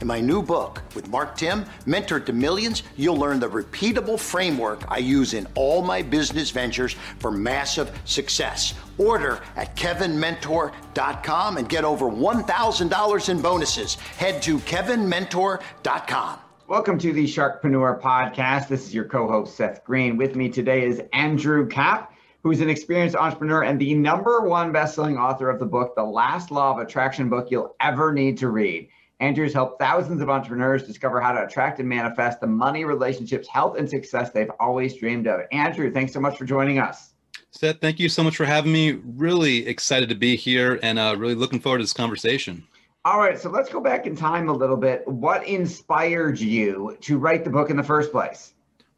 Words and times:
In 0.00 0.06
my 0.06 0.18
new 0.18 0.42
book 0.42 0.80
with 0.94 1.08
Mark 1.08 1.36
Timm, 1.36 1.66
Mentor 1.84 2.20
to 2.20 2.32
Millions, 2.32 2.84
you'll 2.96 3.18
learn 3.18 3.38
the 3.38 3.50
repeatable 3.50 4.18
framework 4.18 4.90
I 4.90 4.96
use 4.96 5.34
in 5.34 5.46
all 5.54 5.82
my 5.82 6.00
business 6.00 6.50
ventures 6.50 6.96
for 7.18 7.30
massive 7.30 7.90
success. 8.06 8.72
Order 8.96 9.40
at 9.56 9.76
kevinmentor.com 9.76 11.56
and 11.58 11.68
get 11.68 11.84
over 11.84 12.06
$1,000 12.06 13.28
in 13.28 13.42
bonuses. 13.42 13.94
Head 13.94 14.40
to 14.42 14.58
kevinmentor.com. 14.60 16.38
Welcome 16.66 16.98
to 16.98 17.12
the 17.12 17.24
Sharkpreneur 17.24 18.00
Podcast. 18.00 18.68
This 18.68 18.86
is 18.86 18.94
your 18.94 19.04
co 19.04 19.28
host, 19.28 19.54
Seth 19.54 19.84
Greene. 19.84 20.16
With 20.16 20.34
me 20.34 20.48
today 20.48 20.86
is 20.86 21.02
Andrew 21.12 21.68
Kap, 21.68 22.14
who's 22.42 22.62
an 22.62 22.70
experienced 22.70 23.16
entrepreneur 23.16 23.64
and 23.64 23.78
the 23.78 23.92
number 23.94 24.40
one 24.42 24.72
best-selling 24.72 25.18
author 25.18 25.50
of 25.50 25.58
the 25.58 25.66
book, 25.66 25.94
The 25.94 26.04
Last 26.04 26.50
Law 26.50 26.72
of 26.72 26.78
Attraction 26.78 27.28
book 27.28 27.48
you'll 27.50 27.76
ever 27.80 28.14
need 28.14 28.38
to 28.38 28.48
read. 28.48 28.88
Andrew's 29.20 29.52
helped 29.52 29.78
thousands 29.78 30.22
of 30.22 30.30
entrepreneurs 30.30 30.82
discover 30.82 31.20
how 31.20 31.32
to 31.32 31.44
attract 31.44 31.78
and 31.78 31.88
manifest 31.88 32.40
the 32.40 32.46
money, 32.46 32.84
relationships, 32.84 33.46
health, 33.46 33.76
and 33.78 33.88
success 33.88 34.30
they've 34.30 34.50
always 34.58 34.96
dreamed 34.96 35.26
of. 35.26 35.42
Andrew, 35.52 35.92
thanks 35.92 36.12
so 36.12 36.20
much 36.20 36.38
for 36.38 36.46
joining 36.46 36.78
us. 36.78 37.12
Seth, 37.50 37.80
thank 37.80 38.00
you 38.00 38.08
so 38.08 38.22
much 38.22 38.36
for 38.36 38.46
having 38.46 38.72
me. 38.72 38.92
Really 39.04 39.66
excited 39.66 40.08
to 40.08 40.14
be 40.14 40.36
here 40.36 40.78
and 40.82 40.98
uh, 40.98 41.14
really 41.18 41.34
looking 41.34 41.60
forward 41.60 41.78
to 41.78 41.82
this 41.82 41.92
conversation. 41.92 42.66
All 43.04 43.18
right, 43.18 43.38
so 43.38 43.50
let's 43.50 43.68
go 43.68 43.80
back 43.80 44.06
in 44.06 44.16
time 44.16 44.48
a 44.48 44.52
little 44.52 44.76
bit. 44.76 45.06
What 45.06 45.46
inspired 45.46 46.38
you 46.38 46.96
to 47.02 47.18
write 47.18 47.44
the 47.44 47.50
book 47.50 47.68
in 47.68 47.76
the 47.76 47.82
first 47.82 48.12
place? 48.12 48.54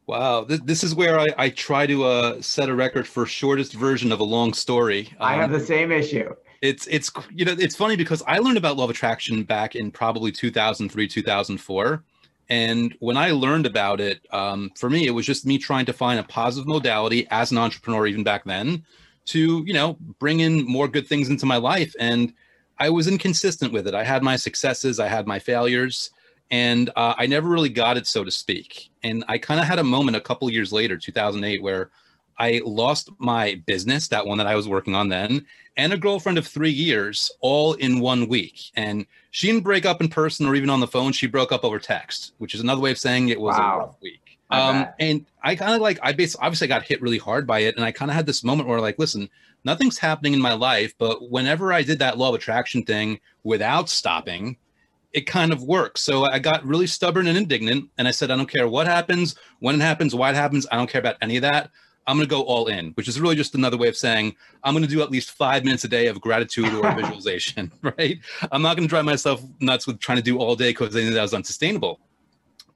Wow, 0.07 0.43
this, 0.43 0.59
this 0.61 0.83
is 0.83 0.93
where 0.93 1.19
I, 1.19 1.27
I 1.37 1.49
try 1.49 1.87
to 1.87 2.03
uh, 2.03 2.41
set 2.41 2.69
a 2.69 2.75
record 2.75 3.07
for 3.07 3.25
shortest 3.25 3.73
version 3.73 4.11
of 4.11 4.19
a 4.19 4.25
long 4.25 4.53
story. 4.53 5.07
Um, 5.19 5.27
I 5.29 5.35
have 5.35 5.51
the 5.51 5.59
same 5.59 5.91
issue 5.91 6.33
it's 6.63 6.87
it's 6.87 7.11
you 7.29 7.43
know 7.43 7.55
it's 7.59 7.75
funny 7.75 7.97
because 7.97 8.23
I 8.25 8.37
learned 8.37 8.57
about 8.57 8.77
law 8.77 8.85
of 8.85 8.89
attraction 8.89 9.43
back 9.43 9.75
in 9.75 9.91
probably 9.91 10.31
2003 10.31 11.07
2004 11.07 12.03
and 12.49 12.95
when 12.99 13.17
I 13.17 13.31
learned 13.31 13.65
about 13.65 13.99
it 13.99 14.25
um, 14.31 14.71
for 14.77 14.89
me 14.89 15.05
it 15.05 15.11
was 15.11 15.25
just 15.25 15.45
me 15.45 15.57
trying 15.57 15.85
to 15.85 15.93
find 15.93 16.21
a 16.21 16.23
positive 16.23 16.65
modality 16.65 17.27
as 17.31 17.51
an 17.51 17.57
entrepreneur 17.57 18.07
even 18.07 18.23
back 18.23 18.45
then 18.45 18.81
to 19.25 19.61
you 19.67 19.73
know 19.73 19.97
bring 20.19 20.39
in 20.39 20.65
more 20.65 20.87
good 20.87 21.05
things 21.05 21.27
into 21.27 21.45
my 21.45 21.57
life. 21.57 21.93
And 21.99 22.33
I 22.79 22.89
was 22.89 23.09
inconsistent 23.09 23.73
with 23.73 23.85
it. 23.85 23.93
I 23.93 24.05
had 24.05 24.23
my 24.23 24.37
successes 24.37 25.01
I 25.01 25.09
had 25.09 25.27
my 25.27 25.39
failures 25.39 26.11
and 26.49 26.89
uh, 26.95 27.13
I 27.17 27.25
never 27.25 27.49
really 27.49 27.69
got 27.69 27.97
it 27.97 28.07
so 28.07 28.23
to 28.23 28.31
speak. 28.31 28.89
And 29.03 29.25
I 29.27 29.37
kind 29.37 29.59
of 29.59 29.65
had 29.65 29.79
a 29.79 29.83
moment 29.83 30.15
a 30.15 30.21
couple 30.21 30.49
years 30.49 30.71
later 30.71 30.95
2008 30.95 31.61
where 31.61 31.89
I 32.37 32.61
lost 32.65 33.09
my 33.17 33.61
business, 33.65 34.07
that 34.09 34.25
one 34.25 34.37
that 34.37 34.47
I 34.47 34.55
was 34.55 34.67
working 34.67 34.95
on 34.95 35.09
then, 35.09 35.45
and 35.77 35.93
a 35.93 35.97
girlfriend 35.97 36.37
of 36.37 36.47
three 36.47 36.71
years 36.71 37.31
all 37.41 37.73
in 37.73 37.99
one 37.99 38.27
week. 38.27 38.71
And 38.75 39.05
she 39.31 39.47
didn't 39.47 39.63
break 39.63 39.85
up 39.85 40.01
in 40.01 40.09
person 40.09 40.45
or 40.45 40.55
even 40.55 40.69
on 40.69 40.79
the 40.79 40.87
phone. 40.87 41.11
She 41.11 41.27
broke 41.27 41.51
up 41.51 41.63
over 41.63 41.79
text, 41.79 42.33
which 42.37 42.53
is 42.53 42.61
another 42.61 42.81
way 42.81 42.91
of 42.91 42.97
saying 42.97 43.29
it 43.29 43.41
was 43.41 43.57
wow. 43.57 43.75
a 43.75 43.79
rough 43.79 43.95
week. 44.01 44.19
Um, 44.49 44.85
and 44.99 45.25
I 45.41 45.55
kind 45.55 45.73
of 45.73 45.81
like, 45.81 45.97
I 46.03 46.11
basically 46.11 46.45
obviously 46.45 46.67
got 46.67 46.83
hit 46.83 47.01
really 47.01 47.17
hard 47.17 47.47
by 47.47 47.59
it. 47.59 47.75
And 47.75 47.83
I 47.83 47.91
kind 47.91 48.11
of 48.11 48.15
had 48.15 48.27
this 48.27 48.43
moment 48.43 48.69
where, 48.69 48.79
like, 48.79 48.99
listen, 48.99 49.27
nothing's 49.63 49.97
happening 49.97 50.33
in 50.33 50.41
my 50.41 50.53
life, 50.53 50.93
but 50.99 51.31
whenever 51.31 51.73
I 51.73 51.81
did 51.81 51.97
that 51.99 52.19
law 52.19 52.29
of 52.29 52.35
attraction 52.35 52.83
thing 52.83 53.19
without 53.43 53.89
stopping, 53.89 54.57
it 55.11 55.25
kind 55.25 55.51
of 55.51 55.63
works. 55.63 56.01
So 56.01 56.25
I 56.25 56.37
got 56.37 56.65
really 56.65 56.85
stubborn 56.85 57.25
and 57.25 57.37
indignant. 57.37 57.89
And 57.97 58.07
I 58.07 58.11
said, 58.11 58.29
I 58.29 58.35
don't 58.35 58.51
care 58.51 58.67
what 58.67 58.85
happens, 58.85 59.35
when 59.59 59.75
it 59.75 59.81
happens, 59.81 60.13
why 60.13 60.29
it 60.29 60.35
happens. 60.35 60.67
I 60.71 60.75
don't 60.75 60.89
care 60.89 61.01
about 61.01 61.17
any 61.21 61.37
of 61.37 61.41
that. 61.41 61.71
I'm 62.05 62.17
going 62.17 62.27
to 62.27 62.29
go 62.29 62.41
all 62.41 62.67
in, 62.67 62.91
which 62.91 63.07
is 63.07 63.19
really 63.19 63.35
just 63.35 63.55
another 63.55 63.77
way 63.77 63.87
of 63.87 63.95
saying 63.95 64.35
I'm 64.63 64.73
going 64.73 64.83
to 64.83 64.89
do 64.89 65.01
at 65.01 65.11
least 65.11 65.31
five 65.31 65.63
minutes 65.63 65.83
a 65.83 65.87
day 65.87 66.07
of 66.07 66.19
gratitude 66.19 66.73
or 66.73 66.91
visualization, 66.95 67.71
right? 67.81 68.19
I'm 68.51 68.61
not 68.61 68.75
going 68.75 68.87
to 68.87 68.89
drive 68.89 69.05
myself 69.05 69.41
nuts 69.59 69.87
with 69.87 69.99
trying 69.99 70.17
to 70.17 70.23
do 70.23 70.37
all 70.37 70.55
day 70.55 70.71
because 70.71 70.95
I 70.95 70.99
knew 70.99 71.13
that 71.13 71.21
was 71.21 71.33
unsustainable. 71.33 71.99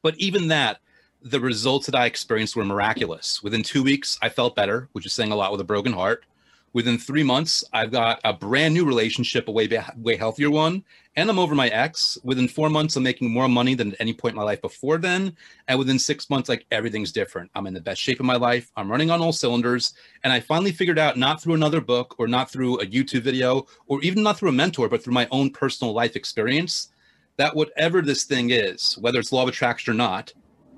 But 0.02 0.16
even 0.18 0.48
that, 0.50 0.80
the 1.22 1.40
results 1.40 1.88
that 1.88 1.96
I 1.96 2.06
experienced 2.06 2.56
were 2.56 2.64
miraculous. 2.64 3.44
Within 3.44 3.64
two 3.64 3.84
weeks, 3.84 4.18
I 4.22 4.30
felt 4.30 4.56
better, 4.56 4.88
which 4.94 5.06
is 5.06 5.14
saying 5.14 5.32
a 5.32 5.36
lot 5.36 5.52
with 5.52 5.62
a 5.62 5.66
broken 5.66 5.94
heart. 5.94 6.26
Within 6.74 6.98
three 6.98 7.24
months, 7.24 7.64
I've 7.74 7.92
got 7.92 8.22
a 8.24 8.34
brand 8.34 8.74
new 8.74 8.86
relationship, 8.86 9.48
a 9.48 9.52
way, 9.52 9.68
way 9.98 10.16
healthier 10.16 10.52
one, 10.52 10.84
and 11.18 11.32
I'm 11.32 11.40
over 11.40 11.56
my 11.56 11.68
ex. 11.70 12.18
Within 12.24 12.48
four 12.48 12.70
months, 12.70 12.96
I'm 12.96 13.02
making 13.02 13.32
more 13.32 13.50
money 13.50 13.74
than 13.74 13.94
at 13.94 14.00
any 14.00 14.14
point 14.14 14.34
in 14.34 14.38
my 14.38 14.44
life 14.44 14.62
before 14.62 15.00
then. 15.00 15.36
And 15.68 15.80
within 15.80 15.98
six 15.98 16.30
months, 16.30 16.48
like 16.48 16.68
everything's 16.70 17.12
different. 17.12 17.50
I'm 17.56 17.66
in 17.66 17.74
the 17.74 17.82
best 17.82 18.00
shape 18.00 18.20
of 18.20 18.28
my 18.28 18.36
life. 18.36 18.72
I'm 18.78 18.90
running 18.90 19.10
on 19.10 19.20
all 19.20 19.34
cylinders. 19.34 19.96
And 20.24 20.32
I 20.32 20.40
finally 20.40 20.72
figured 20.72 21.00
out, 21.00 21.18
not 21.18 21.42
through 21.42 21.56
another 21.56 21.82
book 21.82 22.16
or 22.20 22.28
not 22.28 22.52
through 22.52 22.80
a 22.82 22.86
YouTube 22.86 23.24
video 23.24 23.66
or 23.88 24.00
even 24.04 24.22
not 24.22 24.38
through 24.38 24.50
a 24.50 24.54
mentor, 24.54 24.88
but 24.90 25.04
through 25.04 25.16
my 25.16 25.28
own 25.32 25.50
personal 25.50 25.92
life 25.92 26.16
experience, 26.16 26.90
that 27.38 27.56
whatever 27.56 28.04
this 28.04 28.26
thing 28.26 28.52
is, 28.52 28.96
whether 29.00 29.20
it's 29.20 29.32
law 29.32 29.42
of 29.42 29.50
attraction 29.50 29.94
or 29.94 29.98
not, 29.98 30.32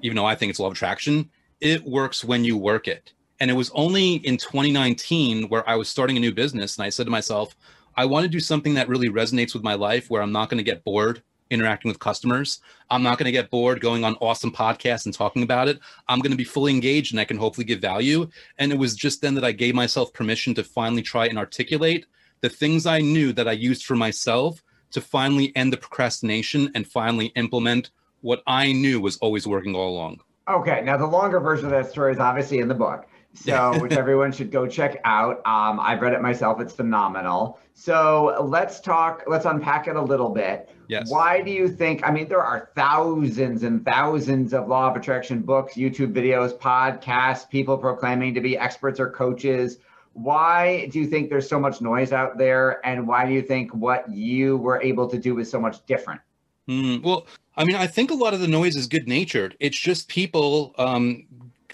even 0.03 0.15
though 0.15 0.25
I 0.25 0.35
think 0.35 0.51
it's 0.51 0.59
law 0.59 0.67
of 0.67 0.73
attraction, 0.73 1.29
it 1.59 1.83
works 1.83 2.23
when 2.23 2.45
you 2.45 2.55
work 2.55 2.87
it. 2.87 3.11
And 3.41 3.51
it 3.51 3.55
was 3.55 3.71
only 3.71 4.15
in 4.15 4.37
2019 4.37 5.49
where 5.49 5.67
I 5.67 5.75
was 5.75 5.89
starting 5.89 6.15
a 6.15 6.21
new 6.21 6.33
business. 6.33 6.77
And 6.77 6.85
I 6.85 6.89
said 6.89 7.07
to 7.07 7.11
myself, 7.11 7.55
I 7.99 8.05
want 8.05 8.23
to 8.23 8.29
do 8.29 8.39
something 8.39 8.75
that 8.75 8.87
really 8.87 9.09
resonates 9.09 9.53
with 9.53 9.61
my 9.61 9.73
life 9.73 10.09
where 10.09 10.21
I'm 10.21 10.31
not 10.31 10.47
going 10.49 10.57
to 10.57 10.63
get 10.63 10.85
bored 10.85 11.21
interacting 11.49 11.89
with 11.89 11.99
customers. 11.99 12.61
I'm 12.89 13.03
not 13.03 13.17
going 13.17 13.25
to 13.25 13.31
get 13.33 13.49
bored 13.49 13.81
going 13.81 14.05
on 14.05 14.15
awesome 14.21 14.53
podcasts 14.53 15.03
and 15.03 15.13
talking 15.13 15.43
about 15.43 15.67
it. 15.67 15.81
I'm 16.07 16.19
going 16.19 16.31
to 16.31 16.37
be 16.37 16.45
fully 16.45 16.71
engaged 16.71 17.11
and 17.11 17.19
I 17.19 17.25
can 17.25 17.35
hopefully 17.35 17.65
give 17.65 17.81
value. 17.81 18.29
And 18.57 18.71
it 18.71 18.77
was 18.77 18.95
just 18.95 19.21
then 19.21 19.35
that 19.35 19.43
I 19.43 19.51
gave 19.51 19.75
myself 19.75 20.13
permission 20.13 20.53
to 20.53 20.63
finally 20.63 21.01
try 21.01 21.25
and 21.25 21.37
articulate 21.37 22.05
the 22.39 22.47
things 22.47 22.85
I 22.85 23.01
knew 23.01 23.33
that 23.33 23.49
I 23.49 23.51
used 23.51 23.83
for 23.83 23.97
myself 23.97 24.63
to 24.91 25.01
finally 25.01 25.53
end 25.57 25.73
the 25.73 25.77
procrastination 25.77 26.71
and 26.75 26.87
finally 26.87 27.33
implement 27.35 27.91
what 28.21 28.43
I 28.47 28.71
knew 28.71 29.01
was 29.01 29.17
always 29.17 29.45
working 29.45 29.75
all 29.75 29.89
along. 29.89 30.21
Okay, 30.47 30.81
now 30.85 30.95
the 30.95 31.05
longer 31.05 31.41
version 31.41 31.65
of 31.65 31.71
that 31.71 31.91
story 31.91 32.13
is 32.13 32.19
obviously 32.19 32.59
in 32.59 32.69
the 32.69 32.75
book 32.75 33.08
so 33.33 33.77
which 33.81 33.93
everyone 33.93 34.31
should 34.31 34.51
go 34.51 34.67
check 34.67 34.99
out. 35.05 35.37
Um, 35.45 35.79
I've 35.79 36.01
read 36.01 36.13
it 36.13 36.21
myself; 36.21 36.59
it's 36.59 36.73
phenomenal. 36.73 37.59
So 37.73 38.37
let's 38.41 38.79
talk. 38.79 39.23
Let's 39.27 39.45
unpack 39.45 39.87
it 39.87 39.95
a 39.95 40.01
little 40.01 40.29
bit. 40.29 40.69
Yes. 40.87 41.09
Why 41.09 41.41
do 41.41 41.51
you 41.51 41.67
think? 41.67 42.05
I 42.07 42.11
mean, 42.11 42.27
there 42.27 42.43
are 42.43 42.71
thousands 42.75 43.63
and 43.63 43.85
thousands 43.85 44.53
of 44.53 44.67
law 44.67 44.89
of 44.89 44.95
attraction 44.95 45.41
books, 45.41 45.75
YouTube 45.75 46.13
videos, 46.13 46.57
podcasts, 46.57 47.49
people 47.49 47.77
proclaiming 47.77 48.33
to 48.33 48.41
be 48.41 48.57
experts 48.57 48.99
or 48.99 49.09
coaches. 49.09 49.77
Why 50.13 50.87
do 50.87 50.99
you 50.99 51.07
think 51.07 51.29
there's 51.29 51.47
so 51.47 51.59
much 51.59 51.81
noise 51.81 52.11
out 52.11 52.37
there, 52.37 52.85
and 52.85 53.07
why 53.07 53.25
do 53.25 53.33
you 53.33 53.41
think 53.41 53.73
what 53.73 54.11
you 54.11 54.57
were 54.57 54.81
able 54.81 55.07
to 55.07 55.17
do 55.17 55.39
is 55.39 55.49
so 55.49 55.59
much 55.59 55.85
different? 55.85 56.19
Mm, 56.67 57.01
well, 57.03 57.27
I 57.55 57.63
mean, 57.63 57.75
I 57.75 57.87
think 57.87 58.11
a 58.11 58.15
lot 58.15 58.33
of 58.33 58.39
the 58.39 58.47
noise 58.47 58.75
is 58.75 58.87
good 58.87 59.07
natured. 59.07 59.55
It's 59.59 59.77
just 59.77 60.07
people 60.07 60.73
um, 60.77 61.25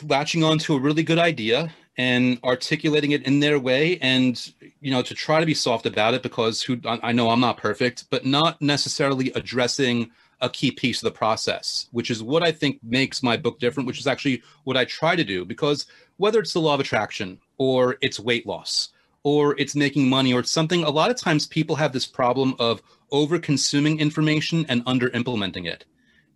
latching 0.04 0.44
on 0.44 0.58
to 0.60 0.76
a 0.76 0.80
really 0.80 1.04
good 1.04 1.20
idea 1.20 1.74
and 1.98 2.40
articulating 2.44 3.12
it 3.12 3.24
in 3.24 3.40
their 3.40 3.60
way 3.60 3.98
and 4.02 4.54
you 4.82 4.92
know 4.92 5.02
to 5.02 5.14
try 5.14 5.40
to 5.40 5.46
be 5.46 5.54
soft 5.54 5.86
about 5.86 6.14
it 6.14 6.22
because 6.22 6.62
who 6.62 6.78
i 6.86 7.12
know 7.12 7.30
i'm 7.30 7.40
not 7.40 7.58
perfect 7.58 8.06
but 8.10 8.26
not 8.26 8.62
necessarily 8.62 9.32
addressing 9.34 10.12
a 10.42 10.50
key 10.50 10.72
piece 10.72 11.02
of 11.02 11.06
the 11.06 11.18
process 11.18 11.88
which 11.92 12.12
is 12.12 12.22
what 12.22 12.44
i 12.44 12.52
think 12.52 12.80
makes 12.84 13.24
my 13.24 13.38
book 13.38 13.60
different 13.60 13.88
which 13.88 14.00
is 14.00 14.08
actually 14.08 14.42
what 14.66 14.76
i 14.76 14.84
try 14.86 15.16
to 15.16 15.24
do 15.24 15.46
because 15.46 15.86
whether 16.18 16.40
it's 16.40 16.54
the 16.54 16.60
law 16.60 16.74
of 16.74 16.80
attraction 16.80 17.40
or 17.58 17.98
it's 18.02 18.20
weight 18.20 18.46
loss 18.46 18.90
or 19.24 19.58
it's 19.58 19.76
making 19.76 20.10
money 20.10 20.34
or 20.34 20.42
it's 20.42 20.52
something 20.52 20.84
a 20.84 20.90
lot 20.90 21.10
of 21.10 21.18
times 21.18 21.48
people 21.48 21.76
have 21.78 21.94
this 21.94 22.06
problem 22.06 22.56
of 22.60 22.82
over 23.12 23.40
consuming 23.40 24.00
information 24.00 24.66
and 24.68 24.84
under 24.86 25.08
implementing 25.10 25.66
it 25.66 25.86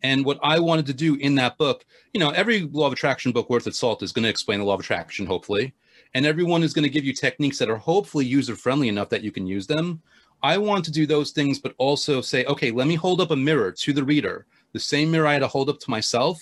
And 0.03 0.25
what 0.25 0.39
I 0.41 0.59
wanted 0.59 0.85
to 0.87 0.93
do 0.93 1.15
in 1.15 1.35
that 1.35 1.57
book, 1.57 1.85
you 2.13 2.19
know, 2.19 2.29
every 2.31 2.61
law 2.61 2.87
of 2.87 2.93
attraction 2.93 3.31
book 3.31 3.49
worth 3.49 3.67
its 3.67 3.79
salt 3.79 4.03
is 4.03 4.11
going 4.11 4.23
to 4.23 4.29
explain 4.29 4.59
the 4.59 4.65
law 4.65 4.75
of 4.75 4.79
attraction, 4.79 5.25
hopefully. 5.25 5.73
And 6.13 6.25
everyone 6.25 6.63
is 6.63 6.73
going 6.73 6.83
to 6.83 6.89
give 6.89 7.05
you 7.05 7.13
techniques 7.13 7.57
that 7.59 7.69
are 7.69 7.77
hopefully 7.77 8.25
user 8.25 8.55
friendly 8.55 8.87
enough 8.87 9.09
that 9.09 9.23
you 9.23 9.31
can 9.31 9.45
use 9.45 9.67
them. 9.67 10.01
I 10.41 10.57
want 10.57 10.85
to 10.85 10.91
do 10.91 11.05
those 11.05 11.31
things, 11.31 11.59
but 11.59 11.75
also 11.77 12.21
say, 12.21 12.45
okay, 12.45 12.71
let 12.71 12.87
me 12.87 12.95
hold 12.95 13.19
up 13.19 13.31
a 13.31 13.35
mirror 13.35 13.71
to 13.73 13.93
the 13.93 14.03
reader, 14.03 14.45
the 14.71 14.79
same 14.79 15.11
mirror 15.11 15.27
I 15.27 15.33
had 15.33 15.39
to 15.39 15.47
hold 15.47 15.69
up 15.69 15.79
to 15.79 15.89
myself 15.89 16.39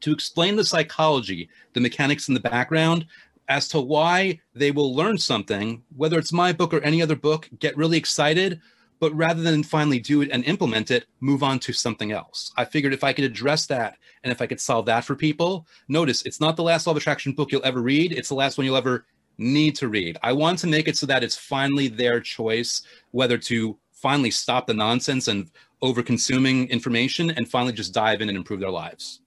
to 0.00 0.12
explain 0.12 0.56
the 0.56 0.64
psychology, 0.64 1.48
the 1.72 1.80
mechanics 1.80 2.28
in 2.28 2.34
the 2.34 2.40
background 2.40 3.06
as 3.48 3.68
to 3.68 3.80
why 3.80 4.38
they 4.54 4.70
will 4.70 4.94
learn 4.94 5.16
something, 5.16 5.82
whether 5.96 6.18
it's 6.18 6.32
my 6.32 6.52
book 6.52 6.74
or 6.74 6.80
any 6.80 7.00
other 7.00 7.16
book, 7.16 7.48
get 7.58 7.76
really 7.76 7.96
excited, 7.96 8.60
but 9.00 9.14
rather 9.14 9.42
than 9.42 9.62
finally 9.62 9.98
do 9.98 10.22
it 10.22 10.30
and 10.32 10.44
implement 10.44 10.90
it, 10.90 11.06
move 11.20 11.42
on 11.42 11.58
to 11.60 11.72
something 11.72 12.12
else. 12.12 12.52
I 12.56 12.64
figured 12.64 12.92
if 12.92 13.04
I 13.04 13.12
could 13.12 13.24
address 13.24 13.66
that 13.66 13.96
and 14.24 14.32
if 14.32 14.42
I 14.42 14.46
could 14.46 14.60
solve 14.60 14.86
that 14.86 15.04
for 15.04 15.14
people, 15.14 15.66
notice 15.88 16.22
it's 16.22 16.40
not 16.40 16.56
the 16.56 16.62
last 16.62 16.86
law 16.86 16.92
of 16.92 16.96
attraction 16.96 17.32
book 17.32 17.52
you'll 17.52 17.64
ever 17.64 17.80
read, 17.82 18.12
it's 18.12 18.28
the 18.28 18.34
last 18.34 18.58
one 18.58 18.64
you'll 18.64 18.76
ever 18.76 19.06
need 19.38 19.76
to 19.76 19.88
read. 19.88 20.18
I 20.22 20.32
want 20.32 20.58
to 20.60 20.66
make 20.66 20.88
it 20.88 20.96
so 20.96 21.06
that 21.06 21.22
it's 21.22 21.36
finally 21.36 21.88
their 21.88 22.20
choice 22.20 22.82
whether 23.12 23.38
to 23.38 23.78
finally 23.92 24.30
stop 24.30 24.66
the 24.66 24.74
nonsense 24.74 25.28
and 25.28 25.50
over 25.80 26.02
consuming 26.02 26.68
information 26.68 27.30
and 27.30 27.48
finally 27.48 27.72
just 27.72 27.94
dive 27.94 28.20
in 28.20 28.28
and 28.28 28.36
improve 28.36 28.60
their 28.60 28.70
lives. 28.70 29.20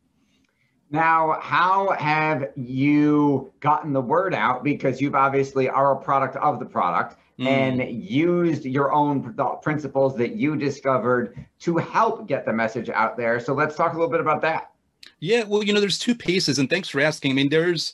Now, 0.90 1.38
how 1.40 1.92
have 1.92 2.50
you 2.58 3.54
gotten 3.62 3.94
the 3.94 4.02
word 4.02 4.34
out? 4.34 4.62
Because 4.62 5.00
you've 5.00 5.16
obviously 5.16 5.70
are 5.70 5.94
a 5.94 6.02
product 6.02 6.36
of 6.36 6.60
the 6.60 6.66
product 6.66 7.16
mm. 7.42 7.48
and 7.48 8.04
used 8.04 8.66
your 8.66 8.92
own 8.92 9.36
principles 9.62 10.16
that 10.18 10.36
you 10.36 10.56
discovered 10.56 11.46
to 11.60 11.78
help 11.78 12.28
get 12.28 12.46
the 12.46 12.54
message 12.54 12.90
out 12.90 13.18
there. 13.18 13.40
So 13.40 13.54
let's 13.54 13.76
talk 13.76 13.94
a 13.94 13.96
little 13.96 14.12
bit 14.12 14.22
about 14.22 14.42
that. 14.42 14.72
Yeah, 15.20 15.44
well, 15.44 15.64
you 15.64 15.74
know, 15.74 15.80
there's 15.80 16.00
two 16.00 16.16
pieces, 16.16 16.60
and 16.60 16.70
thanks 16.70 16.90
for 16.90 17.00
asking. 17.00 17.32
I 17.32 17.34
mean, 17.36 17.50
there's, 17.50 17.94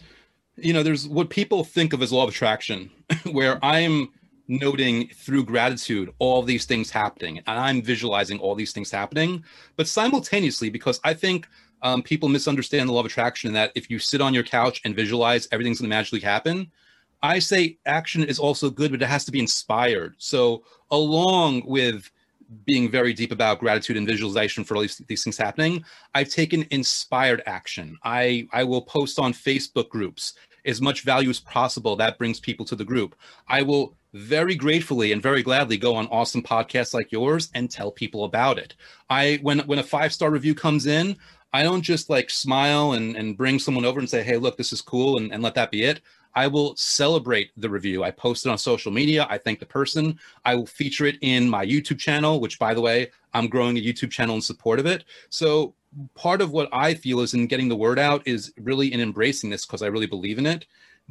you 0.58 0.74
know, 0.74 0.84
there's 0.84 1.08
what 1.08 1.30
people 1.30 1.64
think 1.64 1.94
of 1.94 2.02
as 2.02 2.12
law 2.12 2.24
of 2.24 2.30
attraction, 2.30 2.90
where 3.32 3.64
I'm 3.64 4.10
noting 4.50 5.10
through 5.10 5.44
gratitude 5.44 6.10
all 6.20 6.42
these 6.42 6.66
things 6.66 6.90
happening, 6.90 7.40
and 7.40 7.60
I'm 7.60 7.82
visualizing 7.82 8.40
all 8.40 8.56
these 8.56 8.72
things 8.72 8.92
happening, 8.92 9.44
but 9.76 9.88
simultaneously, 9.88 10.70
because 10.70 11.00
I 11.04 11.14
think 11.14 11.48
um, 11.82 12.02
people 12.02 12.30
misunderstand 12.30 12.90
the 12.90 12.94
law 12.94 13.02
of 13.02 13.06
attraction 13.06 13.54
that 13.54 13.72
if 13.76 13.90
you 13.90 14.00
sit 14.00 14.22
on 14.22 14.34
your 14.34 14.44
couch 14.44 14.82
and 14.84 14.96
visualize 14.96 15.48
everything's 15.52 15.80
going 15.80 15.90
to 15.90 15.96
magically 15.96 16.22
happen 16.22 16.72
i 17.22 17.40
say 17.40 17.78
action 17.86 18.24
is 18.24 18.40
also 18.40 18.70
good 18.70 18.92
but 18.92 19.02
it 19.02 19.08
has 19.08 19.26
to 19.26 19.32
be 19.32 19.40
inspired. 19.40 20.16
So 20.18 20.64
along 20.92 21.64
with 21.66 22.10
being 22.66 22.90
very 22.90 23.12
deep 23.12 23.34
about 23.34 23.60
gratitude 23.60 23.98
and 23.98 24.08
visualization 24.08 24.64
for 24.64 24.76
all 24.76 24.82
these, 24.82 25.02
these 25.08 25.24
things 25.24 25.38
happening 25.38 25.84
i've 26.16 26.30
taken 26.30 26.66
inspired 26.72 27.42
action. 27.46 27.98
I 28.04 28.48
i 28.54 28.64
will 28.64 28.82
post 28.82 29.20
on 29.20 29.34
facebook 29.34 29.90
groups 29.90 30.34
as 30.66 30.82
much 30.82 31.02
value 31.02 31.30
as 31.30 31.40
possible 31.40 31.96
that 31.96 32.18
brings 32.18 32.42
people 32.42 32.66
to 32.66 32.76
the 32.76 32.84
group. 32.84 33.16
I 33.48 33.62
will 33.62 33.96
very 34.14 34.56
gratefully 34.56 35.14
and 35.14 35.22
very 35.22 35.42
gladly 35.42 35.78
go 35.78 35.96
on 35.96 36.08
awesome 36.08 36.42
podcasts 36.42 36.94
like 36.94 37.12
yours 37.12 37.50
and 37.54 37.70
tell 37.70 37.92
people 37.92 38.26
about 38.26 38.58
it. 38.58 38.76
I 39.10 39.40
when 39.42 39.60
when 39.60 39.80
a 39.80 39.84
five 39.84 40.14
star 40.14 40.30
review 40.30 40.54
comes 40.56 40.86
in 40.86 41.16
I 41.54 41.64
don't 41.64 41.82
just 41.82 42.10
like 42.10 42.30
smile 42.30 42.94
and, 42.94 43.16
and 43.16 43.38
bring 43.38 43.58
someone 43.60 43.86
over 43.86 44.00
and 44.00 44.10
say, 44.10 44.22
hey, 44.22 44.38
look, 44.38 44.58
this 44.58 44.74
is 44.74 44.82
cool, 44.82 45.18
and, 45.18 45.32
and 45.34 45.42
let 45.42 45.56
that 45.56 45.72
be 45.72 45.84
it. 45.84 46.02
I 46.38 46.46
will 46.46 46.76
celebrate 46.76 47.50
the 47.58 47.68
review. 47.68 48.04
I 48.04 48.12
post 48.12 48.46
it 48.46 48.50
on 48.50 48.60
social 48.60 48.92
media. 48.92 49.26
I 49.28 49.40
thank 49.40 49.60
the 49.60 49.66
person. 49.66 50.20
I 50.46 50.54
will 50.54 50.68
feature 50.68 51.08
it 51.08 51.18
in 51.22 51.50
my 51.50 51.66
YouTube 51.66 51.98
channel, 51.98 52.40
which, 52.40 52.60
by 52.60 52.76
the 52.76 52.82
way, 52.82 53.10
I'm 53.34 53.48
growing 53.48 53.76
a 53.76 53.82
YouTube 53.82 54.12
channel 54.12 54.36
in 54.36 54.42
support 54.44 54.78
of 54.78 54.86
it. 54.86 55.06
So, 55.30 55.74
part 56.14 56.42
of 56.42 56.52
what 56.52 56.70
I 56.72 56.94
feel 56.94 57.22
is 57.22 57.34
in 57.34 57.48
getting 57.48 57.70
the 57.70 57.76
word 57.76 57.98
out 57.98 58.22
is 58.28 58.54
really 58.62 58.94
in 58.94 59.02
embracing 59.02 59.50
this 59.50 59.66
because 59.66 59.82
I 59.82 59.88
really 59.88 60.06
believe 60.06 60.38
in 60.38 60.46
it 60.46 60.68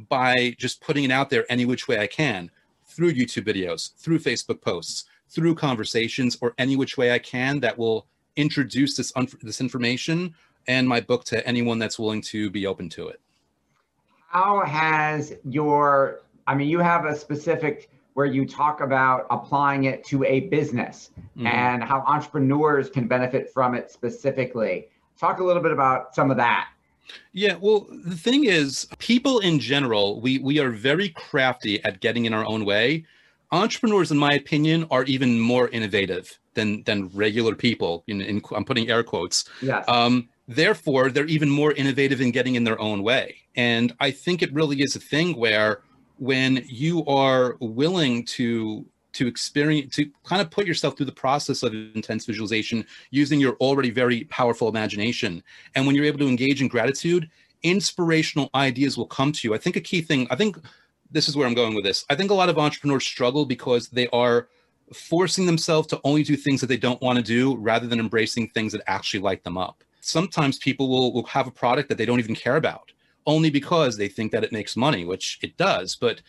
by 0.07 0.55
just 0.57 0.79
putting 0.79 1.03
it 1.03 1.11
out 1.11 1.29
there 1.29 1.45
any 1.49 1.65
which 1.65 1.89
way 1.89 1.99
I 1.99 2.07
can 2.07 2.49
through 2.85 3.11
YouTube 3.11 3.45
videos, 3.45 3.95
through 3.97 4.19
Facebook 4.19 4.61
posts, 4.61 5.09
through 5.27 5.55
conversations, 5.55 6.37
or 6.39 6.53
any 6.57 6.77
which 6.77 6.97
way 6.97 7.11
I 7.11 7.19
can 7.19 7.59
that 7.59 7.77
will 7.77 8.07
introduce 8.37 8.95
this 8.95 9.11
this 9.41 9.59
information 9.59 10.33
and 10.67 10.87
my 10.87 11.01
book 11.01 11.25
to 11.25 11.45
anyone 11.45 11.79
that's 11.79 11.99
willing 11.99 12.21
to 12.21 12.49
be 12.49 12.65
open 12.65 12.87
to 12.91 13.09
it. 13.09 13.19
How 14.27 14.63
has 14.65 15.33
your 15.43 16.21
I 16.45 16.55
mean 16.55 16.69
you 16.69 16.79
have 16.79 17.05
a 17.05 17.15
specific 17.15 17.89
where 18.17 18.25
you 18.25 18.47
talk 18.47 18.81
about 18.81 19.27
applying 19.29 19.83
it 19.83 20.03
to 20.03 20.23
a 20.23 20.39
business 20.41 21.11
mm-hmm. 21.19 21.45
and 21.45 21.83
how 21.83 22.03
entrepreneurs 22.07 22.89
can 22.89 23.07
benefit 23.07 23.53
from 23.53 23.75
it 23.75 23.91
specifically. 23.91 24.87
Talk 25.19 25.39
a 25.39 25.43
little 25.43 25.61
bit 25.61 25.71
about 25.71 26.15
some 26.15 26.31
of 26.31 26.37
that. 26.37 26.69
Yeah, 27.33 27.57
well, 27.61 27.85
the 27.91 28.15
thing 28.15 28.45
is, 28.45 28.87
people 28.97 29.37
in 29.37 29.59
general, 29.59 30.19
we 30.19 30.39
we 30.39 30.59
are 30.59 30.71
very 30.71 31.09
crafty 31.09 31.83
at 31.85 31.99
getting 31.99 32.25
in 32.25 32.33
our 32.33 32.43
own 32.45 32.65
way. 32.65 33.05
Entrepreneurs, 33.51 34.11
in 34.11 34.17
my 34.17 34.33
opinion, 34.33 34.87
are 34.89 35.03
even 35.03 35.39
more 35.39 35.69
innovative 35.69 36.39
than 36.55 36.81
than 36.83 37.09
regular 37.09 37.55
people. 37.55 38.03
In, 38.07 38.21
in 38.21 38.41
I'm 38.55 38.65
putting 38.65 38.89
air 38.89 39.03
quotes. 39.03 39.45
Yes. 39.61 39.85
Um, 39.87 40.27
therefore, 40.47 41.09
they're 41.09 41.25
even 41.25 41.49
more 41.49 41.73
innovative 41.73 42.21
in 42.21 42.31
getting 42.31 42.55
in 42.55 42.63
their 42.63 42.79
own 42.79 43.03
way. 43.03 43.37
And 43.55 43.93
I 43.99 44.11
think 44.11 44.41
it 44.41 44.53
really 44.53 44.81
is 44.81 44.95
a 44.95 44.99
thing 44.99 45.35
where 45.37 45.81
when 46.17 46.63
you 46.67 47.05
are 47.05 47.57
willing 47.59 48.25
to 48.25 48.85
to 49.13 49.27
experience 49.27 49.95
to 49.95 50.09
kind 50.23 50.41
of 50.41 50.51
put 50.51 50.67
yourself 50.67 50.95
through 50.95 51.05
the 51.05 51.11
process 51.11 51.63
of 51.63 51.73
intense 51.73 52.25
visualization 52.25 52.85
using 53.09 53.39
your 53.39 53.53
already 53.55 53.89
very 53.89 54.25
powerful 54.25 54.67
imagination 54.67 55.41
and 55.73 55.87
when 55.87 55.95
you're 55.95 56.05
able 56.05 56.19
to 56.19 56.27
engage 56.27 56.61
in 56.61 56.67
gratitude 56.67 57.27
inspirational 57.63 58.49
ideas 58.53 58.95
will 58.95 59.07
come 59.07 59.31
to 59.31 59.47
you 59.47 59.55
i 59.55 59.57
think 59.57 59.75
a 59.75 59.81
key 59.81 60.01
thing 60.01 60.27
i 60.29 60.35
think 60.35 60.57
this 61.09 61.27
is 61.27 61.35
where 61.35 61.47
i'm 61.47 61.55
going 61.55 61.73
with 61.73 61.83
this 61.83 62.05
i 62.11 62.15
think 62.15 62.29
a 62.29 62.33
lot 62.33 62.49
of 62.49 62.59
entrepreneurs 62.59 63.05
struggle 63.05 63.45
because 63.45 63.87
they 63.89 64.07
are 64.09 64.49
forcing 64.93 65.45
themselves 65.45 65.87
to 65.87 65.99
only 66.03 66.23
do 66.23 66.35
things 66.35 66.61
that 66.61 66.67
they 66.67 66.77
don't 66.77 67.01
want 67.01 67.17
to 67.17 67.23
do 67.23 67.55
rather 67.57 67.87
than 67.87 67.99
embracing 67.99 68.47
things 68.49 68.71
that 68.71 68.81
actually 68.87 69.19
light 69.19 69.43
them 69.43 69.57
up. 69.57 69.83
Sometimes 70.07 70.57
people 70.57 70.89
will, 70.89 71.13
will 71.13 71.25
have 71.25 71.47
a 71.47 71.51
product 71.51 71.89
that 71.89 71.97
they 71.97 72.05
don't 72.05 72.19
even 72.19 72.35
care 72.35 72.55
about 72.55 72.91
only 73.25 73.49
because 73.49 73.97
they 73.97 74.07
think 74.07 74.31
that 74.31 74.43
it 74.43 74.53
makes 74.53 74.77
money, 74.77 75.03
which 75.03 75.37
it 75.41 75.57
does. 75.57 75.97
But 75.97 76.21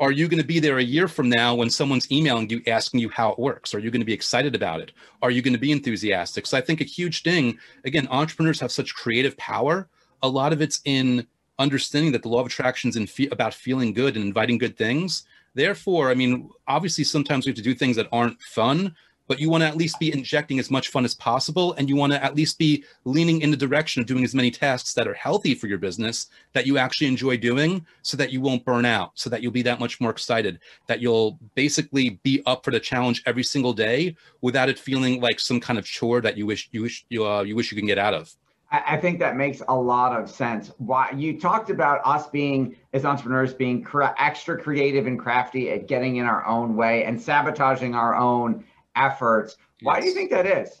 are 0.00 0.10
you 0.10 0.26
going 0.26 0.42
to 0.42 0.46
be 0.46 0.58
there 0.58 0.78
a 0.78 0.82
year 0.82 1.06
from 1.06 1.28
now 1.28 1.54
when 1.54 1.70
someone's 1.70 2.10
emailing 2.10 2.50
you 2.50 2.60
asking 2.66 2.98
you 2.98 3.08
how 3.08 3.30
it 3.30 3.38
works? 3.38 3.72
Are 3.72 3.78
you 3.78 3.92
going 3.92 4.00
to 4.00 4.06
be 4.06 4.12
excited 4.12 4.56
about 4.56 4.80
it? 4.80 4.90
Are 5.22 5.30
you 5.30 5.42
going 5.42 5.54
to 5.54 5.60
be 5.60 5.70
enthusiastic? 5.70 6.46
So 6.46 6.58
I 6.58 6.60
think 6.60 6.80
a 6.80 6.84
huge 6.84 7.22
thing, 7.22 7.56
again, 7.84 8.08
entrepreneurs 8.10 8.58
have 8.58 8.72
such 8.72 8.96
creative 8.96 9.36
power. 9.36 9.88
A 10.22 10.28
lot 10.28 10.52
of 10.52 10.60
it's 10.60 10.80
in 10.84 11.26
understanding 11.60 12.10
that 12.12 12.22
the 12.22 12.28
law 12.28 12.40
of 12.40 12.46
attraction 12.46 12.90
is 12.90 13.10
fe- 13.10 13.28
about 13.30 13.54
feeling 13.54 13.92
good 13.92 14.16
and 14.16 14.24
inviting 14.24 14.58
good 14.58 14.76
things 14.76 15.24
Therefore, 15.54 16.10
I 16.10 16.14
mean, 16.14 16.50
obviously, 16.66 17.04
sometimes 17.04 17.46
we 17.46 17.50
have 17.50 17.56
to 17.56 17.62
do 17.62 17.74
things 17.74 17.96
that 17.96 18.08
aren't 18.12 18.40
fun, 18.42 18.94
but 19.26 19.38
you 19.38 19.50
want 19.50 19.62
to 19.62 19.66
at 19.66 19.76
least 19.76 19.98
be 19.98 20.12
injecting 20.12 20.58
as 20.58 20.70
much 20.70 20.88
fun 20.88 21.04
as 21.04 21.14
possible. 21.14 21.72
And 21.74 21.88
you 21.88 21.96
want 21.96 22.12
to 22.12 22.22
at 22.22 22.34
least 22.34 22.58
be 22.58 22.84
leaning 23.04 23.40
in 23.40 23.50
the 23.50 23.56
direction 23.56 24.00
of 24.00 24.06
doing 24.06 24.24
as 24.24 24.34
many 24.34 24.50
tasks 24.50 24.94
that 24.94 25.08
are 25.08 25.14
healthy 25.14 25.54
for 25.54 25.66
your 25.66 25.78
business 25.78 26.26
that 26.52 26.66
you 26.66 26.78
actually 26.78 27.06
enjoy 27.06 27.36
doing 27.36 27.84
so 28.02 28.16
that 28.16 28.32
you 28.32 28.40
won't 28.40 28.64
burn 28.64 28.84
out, 28.84 29.12
so 29.14 29.30
that 29.30 29.42
you'll 29.42 29.52
be 29.52 29.62
that 29.62 29.80
much 29.80 30.00
more 30.00 30.10
excited, 30.10 30.60
that 30.86 31.00
you'll 31.00 31.38
basically 31.54 32.20
be 32.22 32.42
up 32.46 32.64
for 32.64 32.70
the 32.70 32.80
challenge 32.80 33.22
every 33.26 33.44
single 33.44 33.72
day 33.72 34.16
without 34.40 34.68
it 34.68 34.78
feeling 34.78 35.20
like 35.20 35.40
some 35.40 35.60
kind 35.60 35.78
of 35.78 35.84
chore 35.84 36.20
that 36.20 36.36
you 36.36 36.46
wish 36.46 36.68
you 36.72 36.82
wish 36.82 37.04
you, 37.08 37.26
uh, 37.26 37.42
you 37.42 37.56
wish 37.56 37.70
you 37.70 37.76
can 37.76 37.86
get 37.86 37.98
out 37.98 38.14
of. 38.14 38.34
I 38.70 38.96
think 38.96 39.20
that 39.20 39.36
makes 39.36 39.62
a 39.68 39.74
lot 39.74 40.18
of 40.18 40.28
sense. 40.28 40.72
Why 40.78 41.12
you 41.16 41.38
talked 41.38 41.70
about 41.70 42.00
us 42.04 42.26
being 42.26 42.76
as 42.92 43.04
entrepreneurs 43.04 43.54
being 43.54 43.86
extra 44.18 44.60
creative 44.60 45.06
and 45.06 45.18
crafty 45.18 45.70
at 45.70 45.86
getting 45.86 46.16
in 46.16 46.26
our 46.26 46.44
own 46.44 46.74
way 46.74 47.04
and 47.04 47.20
sabotaging 47.20 47.94
our 47.94 48.16
own 48.16 48.64
efforts. 48.96 49.56
Why 49.82 49.96
yes. 49.96 50.02
do 50.02 50.08
you 50.08 50.14
think 50.14 50.30
that 50.30 50.46
is? 50.46 50.80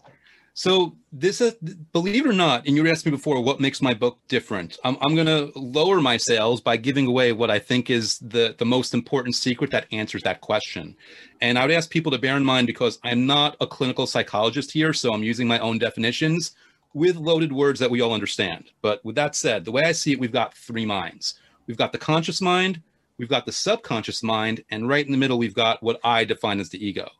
So 0.56 0.94
this 1.12 1.40
is, 1.40 1.54
believe 1.92 2.26
it 2.26 2.28
or 2.28 2.32
not, 2.32 2.64
and 2.64 2.76
you 2.76 2.88
asked 2.88 3.04
me 3.04 3.10
before, 3.10 3.40
what 3.40 3.58
makes 3.58 3.82
my 3.82 3.92
book 3.92 4.20
different? 4.28 4.78
I'm, 4.84 4.96
I'm 5.02 5.16
going 5.16 5.26
to 5.26 5.50
lower 5.58 6.00
my 6.00 6.16
sales 6.16 6.60
by 6.60 6.76
giving 6.76 7.08
away 7.08 7.32
what 7.32 7.50
I 7.50 7.58
think 7.58 7.90
is 7.90 8.20
the, 8.20 8.54
the 8.56 8.64
most 8.64 8.94
important 8.94 9.34
secret 9.34 9.72
that 9.72 9.88
answers 9.90 10.22
that 10.22 10.40
question. 10.42 10.96
And 11.40 11.58
I 11.58 11.66
would 11.66 11.74
ask 11.74 11.90
people 11.90 12.12
to 12.12 12.18
bear 12.18 12.36
in 12.36 12.44
mind 12.44 12.68
because 12.68 13.00
I'm 13.02 13.26
not 13.26 13.56
a 13.60 13.66
clinical 13.66 14.06
psychologist 14.06 14.70
here, 14.70 14.92
so 14.92 15.12
I'm 15.12 15.24
using 15.24 15.48
my 15.48 15.58
own 15.58 15.78
definitions 15.78 16.52
with 16.92 17.16
loaded 17.16 17.52
words 17.52 17.80
that 17.80 17.90
we 17.90 18.00
all 18.00 18.12
understand. 18.12 18.70
But 18.80 19.04
with 19.04 19.16
that 19.16 19.34
said, 19.34 19.64
the 19.64 19.72
way 19.72 19.82
I 19.84 19.90
see 19.90 20.12
it, 20.12 20.20
we've 20.20 20.30
got 20.30 20.54
three 20.54 20.86
minds. 20.86 21.34
We've 21.66 21.76
got 21.76 21.90
the 21.90 21.98
conscious 21.98 22.40
mind, 22.40 22.80
we've 23.18 23.28
got 23.28 23.44
the 23.44 23.50
subconscious 23.52 24.22
mind, 24.22 24.62
and 24.70 24.88
right 24.88 25.04
in 25.04 25.10
the 25.10 25.18
middle, 25.18 25.38
we've 25.38 25.54
got 25.54 25.82
what 25.82 25.98
I 26.04 26.24
define 26.24 26.60
as 26.60 26.68
the 26.68 26.86
ego. 26.86 27.10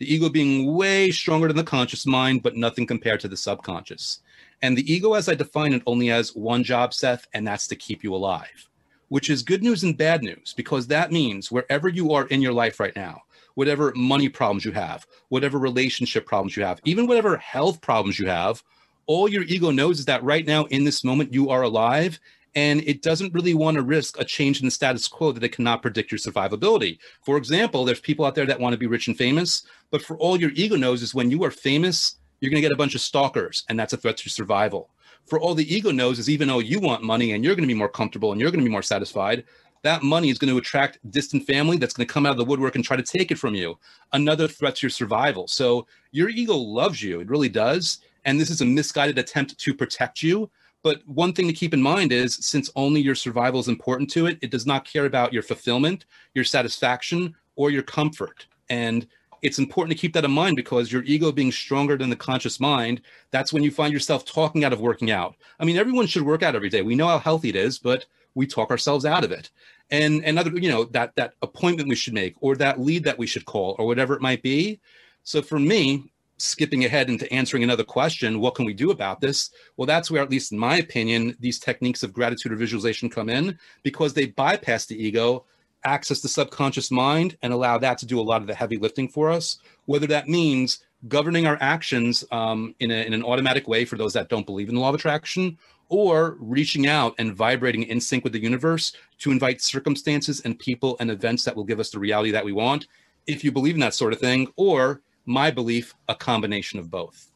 The 0.00 0.12
ego 0.12 0.30
being 0.30 0.74
way 0.74 1.10
stronger 1.10 1.46
than 1.46 1.58
the 1.58 1.62
conscious 1.62 2.06
mind, 2.06 2.42
but 2.42 2.56
nothing 2.56 2.86
compared 2.86 3.20
to 3.20 3.28
the 3.28 3.36
subconscious. 3.36 4.20
And 4.62 4.74
the 4.74 4.90
ego, 4.90 5.12
as 5.12 5.28
I 5.28 5.34
define 5.34 5.74
it, 5.74 5.82
only 5.84 6.06
has 6.06 6.34
one 6.34 6.64
job, 6.64 6.94
Seth, 6.94 7.28
and 7.34 7.46
that's 7.46 7.66
to 7.66 7.76
keep 7.76 8.02
you 8.02 8.14
alive, 8.14 8.70
which 9.10 9.28
is 9.28 9.42
good 9.42 9.62
news 9.62 9.84
and 9.84 9.98
bad 9.98 10.22
news, 10.22 10.54
because 10.56 10.86
that 10.86 11.12
means 11.12 11.52
wherever 11.52 11.86
you 11.86 12.12
are 12.12 12.26
in 12.28 12.40
your 12.40 12.54
life 12.54 12.80
right 12.80 12.96
now, 12.96 13.20
whatever 13.56 13.92
money 13.94 14.30
problems 14.30 14.64
you 14.64 14.72
have, 14.72 15.06
whatever 15.28 15.58
relationship 15.58 16.24
problems 16.24 16.56
you 16.56 16.64
have, 16.64 16.80
even 16.86 17.06
whatever 17.06 17.36
health 17.36 17.82
problems 17.82 18.18
you 18.18 18.26
have, 18.26 18.62
all 19.04 19.28
your 19.28 19.42
ego 19.42 19.70
knows 19.70 19.98
is 19.98 20.06
that 20.06 20.24
right 20.24 20.46
now 20.46 20.64
in 20.66 20.82
this 20.82 21.04
moment 21.04 21.34
you 21.34 21.50
are 21.50 21.62
alive 21.62 22.18
and 22.54 22.82
it 22.82 23.02
doesn't 23.02 23.32
really 23.32 23.54
want 23.54 23.76
to 23.76 23.82
risk 23.82 24.18
a 24.18 24.24
change 24.24 24.60
in 24.60 24.66
the 24.66 24.70
status 24.70 25.06
quo 25.06 25.32
that 25.32 25.44
it 25.44 25.52
cannot 25.52 25.82
predict 25.82 26.10
your 26.10 26.18
survivability. 26.18 26.98
For 27.22 27.36
example, 27.36 27.84
there's 27.84 28.00
people 28.00 28.24
out 28.24 28.34
there 28.34 28.46
that 28.46 28.60
want 28.60 28.72
to 28.72 28.78
be 28.78 28.86
rich 28.86 29.06
and 29.06 29.16
famous, 29.16 29.64
but 29.90 30.02
for 30.02 30.16
all 30.18 30.40
your 30.40 30.50
ego 30.54 30.76
knows 30.76 31.02
is 31.02 31.14
when 31.14 31.30
you 31.30 31.44
are 31.44 31.50
famous, 31.50 32.16
you're 32.40 32.50
going 32.50 32.62
to 32.62 32.66
get 32.68 32.74
a 32.74 32.78
bunch 32.78 32.94
of 32.94 33.00
stalkers, 33.00 33.64
and 33.68 33.78
that's 33.78 33.92
a 33.92 33.96
threat 33.96 34.16
to 34.18 34.24
your 34.26 34.30
survival. 34.30 34.90
For 35.26 35.38
all 35.38 35.54
the 35.54 35.72
ego 35.72 35.92
knows 35.92 36.18
is 36.18 36.28
even 36.28 36.48
though 36.48 36.58
you 36.58 36.80
want 36.80 37.02
money 37.02 37.32
and 37.32 37.44
you're 37.44 37.54
going 37.54 37.68
to 37.68 37.72
be 37.72 37.78
more 37.78 37.88
comfortable 37.88 38.32
and 38.32 38.40
you're 38.40 38.50
going 38.50 38.64
to 38.64 38.68
be 38.68 38.72
more 38.72 38.82
satisfied, 38.82 39.44
that 39.82 40.02
money 40.02 40.28
is 40.28 40.38
going 40.38 40.52
to 40.52 40.58
attract 40.58 40.98
distant 41.10 41.46
family 41.46 41.76
that's 41.76 41.94
going 41.94 42.06
to 42.06 42.12
come 42.12 42.26
out 42.26 42.32
of 42.32 42.38
the 42.38 42.44
woodwork 42.44 42.74
and 42.74 42.84
try 42.84 42.96
to 42.96 43.02
take 43.02 43.30
it 43.30 43.38
from 43.38 43.54
you. 43.54 43.78
Another 44.12 44.48
threat 44.48 44.76
to 44.76 44.86
your 44.86 44.90
survival. 44.90 45.46
So 45.48 45.86
your 46.10 46.28
ego 46.28 46.56
loves 46.56 47.02
you, 47.02 47.20
it 47.20 47.30
really 47.30 47.48
does. 47.48 48.00
And 48.24 48.38
this 48.38 48.50
is 48.50 48.60
a 48.60 48.66
misguided 48.66 49.18
attempt 49.18 49.58
to 49.58 49.74
protect 49.74 50.22
you 50.22 50.50
but 50.82 51.02
one 51.06 51.32
thing 51.32 51.46
to 51.46 51.52
keep 51.52 51.74
in 51.74 51.82
mind 51.82 52.12
is 52.12 52.34
since 52.34 52.70
only 52.76 53.00
your 53.00 53.14
survival 53.14 53.60
is 53.60 53.68
important 53.68 54.10
to 54.10 54.26
it, 54.26 54.38
it 54.40 54.50
does 54.50 54.66
not 54.66 54.84
care 54.84 55.06
about 55.06 55.32
your 55.32 55.42
fulfillment, 55.42 56.06
your 56.34 56.44
satisfaction, 56.44 57.34
or 57.56 57.70
your 57.70 57.82
comfort. 57.82 58.46
And 58.70 59.06
it's 59.42 59.58
important 59.58 59.96
to 59.96 60.00
keep 60.00 60.12
that 60.14 60.24
in 60.24 60.30
mind 60.30 60.56
because 60.56 60.92
your 60.92 61.02
ego 61.04 61.32
being 61.32 61.52
stronger 61.52 61.96
than 61.96 62.10
the 62.10 62.16
conscious 62.16 62.60
mind, 62.60 63.02
that's 63.30 63.52
when 63.52 63.62
you 63.62 63.70
find 63.70 63.92
yourself 63.92 64.24
talking 64.24 64.64
out 64.64 64.72
of 64.72 64.80
working 64.80 65.10
out. 65.10 65.34
I 65.58 65.64
mean, 65.64 65.76
everyone 65.76 66.06
should 66.06 66.22
work 66.22 66.42
out 66.42 66.54
every 66.54 66.68
day. 66.68 66.82
We 66.82 66.94
know 66.94 67.08
how 67.08 67.18
healthy 67.18 67.48
it 67.50 67.56
is, 67.56 67.78
but 67.78 68.06
we 68.34 68.46
talk 68.46 68.70
ourselves 68.70 69.04
out 69.04 69.24
of 69.24 69.32
it. 69.32 69.50
And 69.90 70.24
another, 70.24 70.50
you 70.56 70.70
know, 70.70 70.84
that 70.84 71.14
that 71.16 71.34
appointment 71.42 71.88
we 71.88 71.96
should 71.96 72.14
make 72.14 72.34
or 72.40 72.54
that 72.56 72.80
lead 72.80 73.04
that 73.04 73.18
we 73.18 73.26
should 73.26 73.44
call 73.44 73.76
or 73.78 73.86
whatever 73.86 74.14
it 74.14 74.22
might 74.22 74.42
be. 74.42 74.80
So 75.24 75.42
for 75.42 75.58
me, 75.58 76.12
skipping 76.40 76.84
ahead 76.84 77.10
into 77.10 77.32
answering 77.32 77.62
another 77.62 77.84
question, 77.84 78.40
what 78.40 78.54
can 78.54 78.64
we 78.64 78.72
do 78.72 78.90
about 78.90 79.20
this? 79.20 79.50
Well, 79.76 79.86
that's 79.86 80.10
where, 80.10 80.22
at 80.22 80.30
least 80.30 80.52
in 80.52 80.58
my 80.58 80.76
opinion, 80.76 81.36
these 81.40 81.58
techniques 81.58 82.02
of 82.02 82.12
gratitude 82.12 82.52
or 82.52 82.56
visualization 82.56 83.10
come 83.10 83.28
in 83.28 83.58
because 83.82 84.14
they 84.14 84.26
bypass 84.26 84.86
the 84.86 85.00
ego, 85.00 85.44
access 85.84 86.20
the 86.20 86.28
subconscious 86.28 86.90
mind, 86.90 87.36
and 87.42 87.52
allow 87.52 87.78
that 87.78 87.98
to 87.98 88.06
do 88.06 88.18
a 88.18 88.22
lot 88.22 88.40
of 88.40 88.46
the 88.46 88.54
heavy 88.54 88.76
lifting 88.76 89.08
for 89.08 89.30
us. 89.30 89.58
Whether 89.86 90.06
that 90.08 90.28
means 90.28 90.84
governing 91.08 91.46
our 91.46 91.58
actions 91.60 92.24
um, 92.30 92.74
in, 92.80 92.90
a, 92.90 93.06
in 93.06 93.12
an 93.12 93.24
automatic 93.24 93.66
way 93.66 93.84
for 93.84 93.96
those 93.96 94.12
that 94.12 94.28
don't 94.28 94.46
believe 94.46 94.68
in 94.68 94.74
the 94.74 94.80
law 94.80 94.90
of 94.90 94.94
attraction, 94.94 95.58
or 95.88 96.36
reaching 96.38 96.86
out 96.86 97.14
and 97.18 97.34
vibrating 97.34 97.82
in 97.82 98.00
sync 98.00 98.22
with 98.22 98.32
the 98.32 98.42
universe 98.42 98.92
to 99.18 99.32
invite 99.32 99.60
circumstances 99.60 100.40
and 100.44 100.58
people 100.58 100.96
and 101.00 101.10
events 101.10 101.44
that 101.44 101.56
will 101.56 101.64
give 101.64 101.80
us 101.80 101.90
the 101.90 101.98
reality 101.98 102.30
that 102.30 102.44
we 102.44 102.52
want. 102.52 102.86
If 103.26 103.42
you 103.42 103.50
believe 103.50 103.74
in 103.74 103.80
that 103.80 103.94
sort 103.94 104.12
of 104.12 104.20
thing, 104.20 104.52
or 104.56 105.00
my 105.26 105.50
belief, 105.50 105.94
a 106.08 106.14
combination 106.14 106.78
of 106.78 106.90
both. 106.90 107.30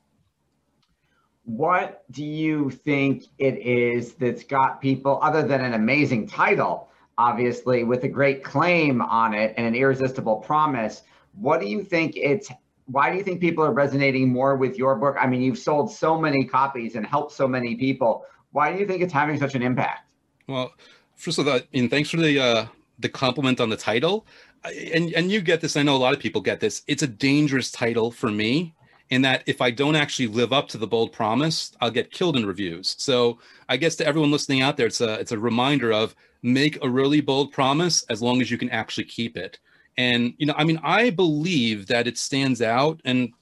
What 1.44 2.04
do 2.10 2.24
you 2.24 2.70
think 2.70 3.24
it 3.38 3.58
is 3.58 4.14
that's 4.14 4.44
got 4.44 4.80
people, 4.80 5.18
other 5.22 5.42
than 5.42 5.60
an 5.60 5.74
amazing 5.74 6.26
title, 6.26 6.88
obviously, 7.18 7.84
with 7.84 8.04
a 8.04 8.08
great 8.08 8.42
claim 8.42 9.02
on 9.02 9.34
it 9.34 9.54
and 9.56 9.66
an 9.66 9.74
irresistible 9.74 10.36
promise? 10.36 11.02
What 11.34 11.60
do 11.60 11.66
you 11.66 11.82
think 11.84 12.14
it's 12.16 12.50
why 12.86 13.10
do 13.10 13.16
you 13.16 13.22
think 13.22 13.40
people 13.40 13.64
are 13.64 13.72
resonating 13.72 14.30
more 14.30 14.56
with 14.56 14.76
your 14.76 14.94
book? 14.96 15.16
I 15.18 15.26
mean, 15.26 15.40
you've 15.40 15.58
sold 15.58 15.90
so 15.90 16.20
many 16.20 16.44
copies 16.44 16.96
and 16.96 17.06
helped 17.06 17.32
so 17.32 17.48
many 17.48 17.76
people. 17.76 18.24
Why 18.52 18.72
do 18.72 18.78
you 18.78 18.86
think 18.86 19.02
it's 19.02 19.12
having 19.12 19.38
such 19.38 19.54
an 19.54 19.62
impact? 19.62 20.12
Well, 20.46 20.72
first 21.16 21.38
of 21.38 21.48
all, 21.48 21.60
and 21.72 21.90
thanks 21.90 22.10
for 22.10 22.18
the 22.18 22.38
uh, 22.38 22.66
the 22.98 23.08
compliment 23.08 23.60
on 23.60 23.70
the 23.70 23.76
title 23.76 24.26
and 24.64 25.12
and 25.12 25.30
you 25.30 25.40
get 25.40 25.60
this 25.60 25.76
i 25.76 25.82
know 25.82 25.96
a 25.96 25.98
lot 25.98 26.14
of 26.14 26.20
people 26.20 26.40
get 26.40 26.60
this. 26.60 26.82
It's 26.86 27.02
a 27.02 27.06
dangerous 27.06 27.70
title 27.70 28.10
for 28.10 28.30
me 28.30 28.74
in 29.10 29.22
that 29.22 29.42
if 29.46 29.60
i 29.60 29.70
don't 29.70 29.96
actually 29.96 30.28
live 30.28 30.52
up 30.52 30.68
to 30.68 30.78
the 30.78 30.86
bold 30.86 31.12
promise 31.12 31.72
i'll 31.80 31.90
get 31.90 32.10
killed 32.10 32.36
in 32.36 32.46
reviews. 32.46 32.94
So 32.98 33.38
i 33.68 33.76
guess 33.76 33.96
to 33.96 34.06
everyone 34.06 34.30
listening 34.30 34.62
out 34.62 34.76
there 34.76 34.86
it's 34.86 35.00
a 35.00 35.14
it's 35.14 35.32
a 35.32 35.38
reminder 35.38 35.92
of 35.92 36.14
make 36.42 36.82
a 36.82 36.88
really 36.88 37.20
bold 37.20 37.52
promise 37.52 38.04
as 38.10 38.22
long 38.22 38.40
as 38.40 38.50
you 38.50 38.58
can 38.58 38.70
actually 38.70 39.04
keep 39.04 39.36
it. 39.36 39.58
And 39.96 40.34
you 40.38 40.46
know 40.46 40.54
i 40.56 40.64
mean 40.64 40.80
i 40.82 41.10
believe 41.10 41.86
that 41.88 42.06
it 42.06 42.18
stands 42.18 42.62
out 42.62 43.00
and 43.04 43.32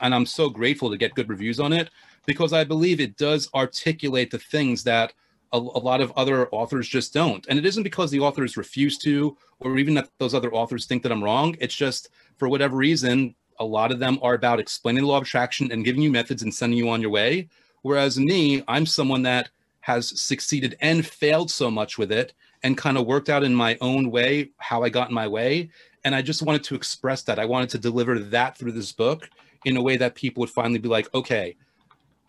and 0.00 0.14
i'm 0.14 0.26
so 0.26 0.48
grateful 0.48 0.90
to 0.90 0.96
get 0.96 1.14
good 1.14 1.28
reviews 1.28 1.60
on 1.60 1.72
it 1.72 1.90
because 2.24 2.52
i 2.52 2.64
believe 2.64 3.00
it 3.00 3.16
does 3.16 3.48
articulate 3.54 4.30
the 4.30 4.38
things 4.38 4.82
that 4.84 5.12
a, 5.52 5.58
a, 5.58 5.82
lot 5.82 6.00
of 6.00 6.12
other 6.16 6.48
authors 6.48 6.88
just 6.88 7.12
don't. 7.12 7.46
And 7.48 7.58
it 7.58 7.66
isn't 7.66 7.82
because 7.82 8.10
the 8.10 8.20
authors 8.20 8.56
refuse 8.56 8.98
to, 8.98 9.36
or 9.60 9.78
even 9.78 9.94
that 9.94 10.08
those 10.18 10.34
other 10.34 10.52
authors 10.52 10.86
think 10.86 11.02
that 11.02 11.12
I'm 11.12 11.22
wrong. 11.22 11.56
It's 11.60 11.74
just 11.74 12.08
for 12.36 12.48
whatever 12.48 12.76
reason, 12.76 13.34
a 13.58 13.64
lot 13.64 13.92
of 13.92 13.98
them 13.98 14.18
are 14.22 14.34
about 14.34 14.60
explaining 14.60 15.02
the 15.02 15.08
law 15.08 15.18
of 15.18 15.24
attraction 15.24 15.70
and 15.70 15.84
giving 15.84 16.02
you 16.02 16.10
methods 16.10 16.42
and 16.42 16.54
sending 16.54 16.78
you 16.78 16.88
on 16.88 17.00
your 17.00 17.10
way. 17.10 17.48
Whereas 17.82 18.18
me, 18.18 18.62
I'm 18.66 18.86
someone 18.86 19.22
that 19.22 19.50
has 19.80 20.20
succeeded 20.20 20.76
and 20.80 21.04
failed 21.06 21.50
so 21.50 21.70
much 21.70 21.98
with 21.98 22.12
it 22.12 22.32
and 22.62 22.78
kind 22.78 22.96
of 22.96 23.06
worked 23.06 23.28
out 23.28 23.42
in 23.42 23.54
my 23.54 23.76
own 23.80 24.10
way 24.10 24.50
how 24.58 24.82
I 24.82 24.88
got 24.88 25.08
in 25.08 25.14
my 25.14 25.26
way. 25.26 25.70
And 26.04 26.14
I 26.14 26.22
just 26.22 26.42
wanted 26.42 26.64
to 26.64 26.74
express 26.74 27.22
that. 27.24 27.38
I 27.38 27.44
wanted 27.44 27.70
to 27.70 27.78
deliver 27.78 28.18
that 28.18 28.56
through 28.56 28.72
this 28.72 28.92
book 28.92 29.28
in 29.64 29.76
a 29.76 29.82
way 29.82 29.96
that 29.96 30.14
people 30.14 30.40
would 30.40 30.50
finally 30.50 30.78
be 30.78 30.88
like, 30.88 31.12
okay, 31.14 31.56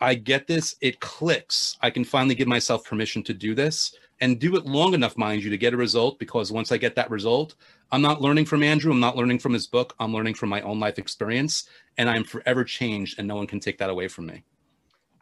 I 0.01 0.15
get 0.15 0.47
this, 0.47 0.75
it 0.81 0.99
clicks. 0.99 1.77
I 1.81 1.89
can 1.89 2.03
finally 2.03 2.35
give 2.35 2.47
myself 2.47 2.83
permission 2.85 3.23
to 3.23 3.33
do 3.33 3.55
this 3.55 3.95
and 4.21 4.39
do 4.39 4.55
it 4.55 4.65
long 4.65 4.93
enough, 4.93 5.17
mind 5.17 5.43
you, 5.43 5.49
to 5.49 5.57
get 5.57 5.73
a 5.73 5.77
result. 5.77 6.19
Because 6.19 6.51
once 6.51 6.71
I 6.71 6.77
get 6.77 6.95
that 6.95 7.09
result, 7.09 7.55
I'm 7.91 8.01
not 8.01 8.21
learning 8.21 8.45
from 8.45 8.63
Andrew, 8.63 8.91
I'm 8.91 8.99
not 8.99 9.15
learning 9.15 9.39
from 9.39 9.53
his 9.53 9.67
book, 9.67 9.95
I'm 9.99 10.13
learning 10.13 10.33
from 10.33 10.49
my 10.49 10.61
own 10.61 10.79
life 10.79 10.97
experience, 10.97 11.69
and 11.97 12.09
I'm 12.09 12.23
forever 12.23 12.63
changed, 12.63 13.19
and 13.19 13.27
no 13.27 13.35
one 13.35 13.47
can 13.47 13.59
take 13.59 13.77
that 13.77 13.89
away 13.89 14.07
from 14.07 14.25
me. 14.27 14.43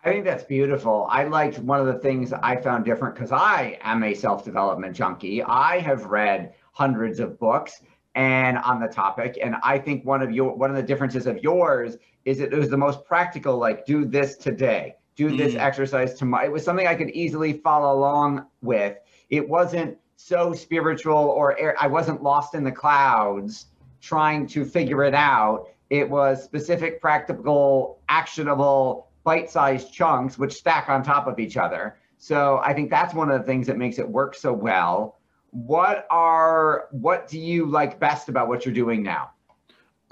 I 0.04 0.10
think 0.10 0.26
that's 0.26 0.44
beautiful. 0.44 1.08
I 1.10 1.26
liked 1.26 1.60
one 1.60 1.80
of 1.80 1.86
the 1.86 2.00
things 2.00 2.34
I 2.34 2.56
found 2.56 2.86
different 2.86 3.14
because 3.14 3.32
I 3.32 3.78
am 3.82 4.04
a 4.04 4.16
self 4.16 4.44
development 4.44 4.96
junkie. 4.96 5.44
I 5.44 5.80
have 5.80 6.06
read 6.06 6.54
hundreds 6.74 7.20
of 7.20 7.38
books 7.38 7.82
and 8.16 8.58
on 8.58 8.80
the 8.80 8.88
topic 8.88 9.38
and 9.42 9.56
i 9.64 9.78
think 9.78 10.04
one 10.06 10.22
of 10.22 10.32
your 10.32 10.54
one 10.54 10.70
of 10.70 10.76
the 10.76 10.84
differences 10.84 11.28
of 11.28 11.38
yours 11.38 11.96
is 12.26 12.40
it 12.40 12.52
was 12.52 12.70
the 12.70 12.78
most 12.78 13.04
practical 13.06 13.58
like 13.58 13.86
do 13.86 14.06
this 14.06 14.38
today 14.38 14.96
do 15.16 15.36
this 15.36 15.54
mm. 15.54 15.60
exercise 15.60 16.14
tomorrow. 16.14 16.46
It 16.46 16.52
was 16.52 16.64
something 16.64 16.88
i 16.88 16.96
could 16.96 17.10
easily 17.12 17.54
follow 17.54 17.98
along 17.98 18.46
with. 18.62 18.98
It 19.30 19.48
wasn't 19.48 19.98
so 20.16 20.54
spiritual 20.54 21.16
or 21.16 21.76
i 21.82 21.88
wasn't 21.88 22.22
lost 22.22 22.54
in 22.54 22.64
the 22.64 22.72
clouds 22.72 23.68
trying 24.02 24.48
to 24.48 24.66
figure 24.66 25.04
it 25.04 25.16
out. 25.16 25.68
It 25.90 26.10
was 26.10 26.44
specific 26.44 27.02
practical 27.02 28.00
actionable 28.08 29.08
bite-sized 29.24 29.94
chunks 29.94 30.38
which 30.38 30.54
stack 30.54 30.90
on 30.90 31.04
top 31.04 31.28
of 31.28 31.40
each 31.40 31.58
other. 31.58 31.98
So 32.18 32.62
i 32.64 32.74
think 32.74 32.90
that's 32.90 33.14
one 33.14 33.30
of 33.32 33.40
the 33.40 33.46
things 33.46 33.68
that 33.68 33.78
makes 33.78 34.00
it 34.00 34.08
work 34.08 34.36
so 34.36 34.54
well. 34.54 35.20
What 35.52 36.08
are 36.10 36.88
what 36.92 37.28
do 37.28 37.40
you 37.40 37.66
like 37.66 38.00
best 38.00 38.30
about 38.30 38.48
what 38.48 38.66
you're 38.66 38.74
doing 38.74 39.04
now? 39.04 39.32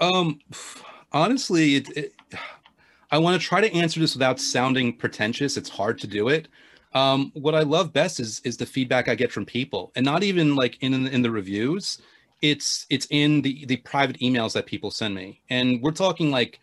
Um 0.00 0.40
honestly 1.12 1.76
it, 1.76 1.96
it, 1.96 2.14
i 3.10 3.18
want 3.18 3.40
to 3.40 3.46
try 3.46 3.60
to 3.60 3.72
answer 3.74 4.00
this 4.00 4.14
without 4.14 4.40
sounding 4.40 4.96
pretentious. 4.96 5.56
It's 5.56 5.68
hard 5.68 5.98
to 6.00 6.06
do 6.06 6.28
it. 6.28 6.48
Um 6.94 7.30
what 7.34 7.54
i 7.54 7.62
love 7.62 7.92
best 7.92 8.20
is 8.20 8.40
is 8.44 8.56
the 8.56 8.66
feedback 8.66 9.08
i 9.08 9.14
get 9.14 9.32
from 9.32 9.44
people 9.44 9.92
and 9.96 10.04
not 10.04 10.22
even 10.22 10.56
like 10.56 10.78
in 10.82 11.06
in 11.06 11.22
the 11.22 11.30
reviews. 11.30 12.00
It's 12.42 12.86
it's 12.90 13.06
in 13.10 13.42
the 13.42 13.64
the 13.66 13.76
private 13.76 14.18
emails 14.20 14.52
that 14.54 14.66
people 14.66 14.90
send 14.90 15.14
me 15.14 15.40
and 15.50 15.82
we're 15.82 15.92
talking 15.92 16.30
like 16.30 16.60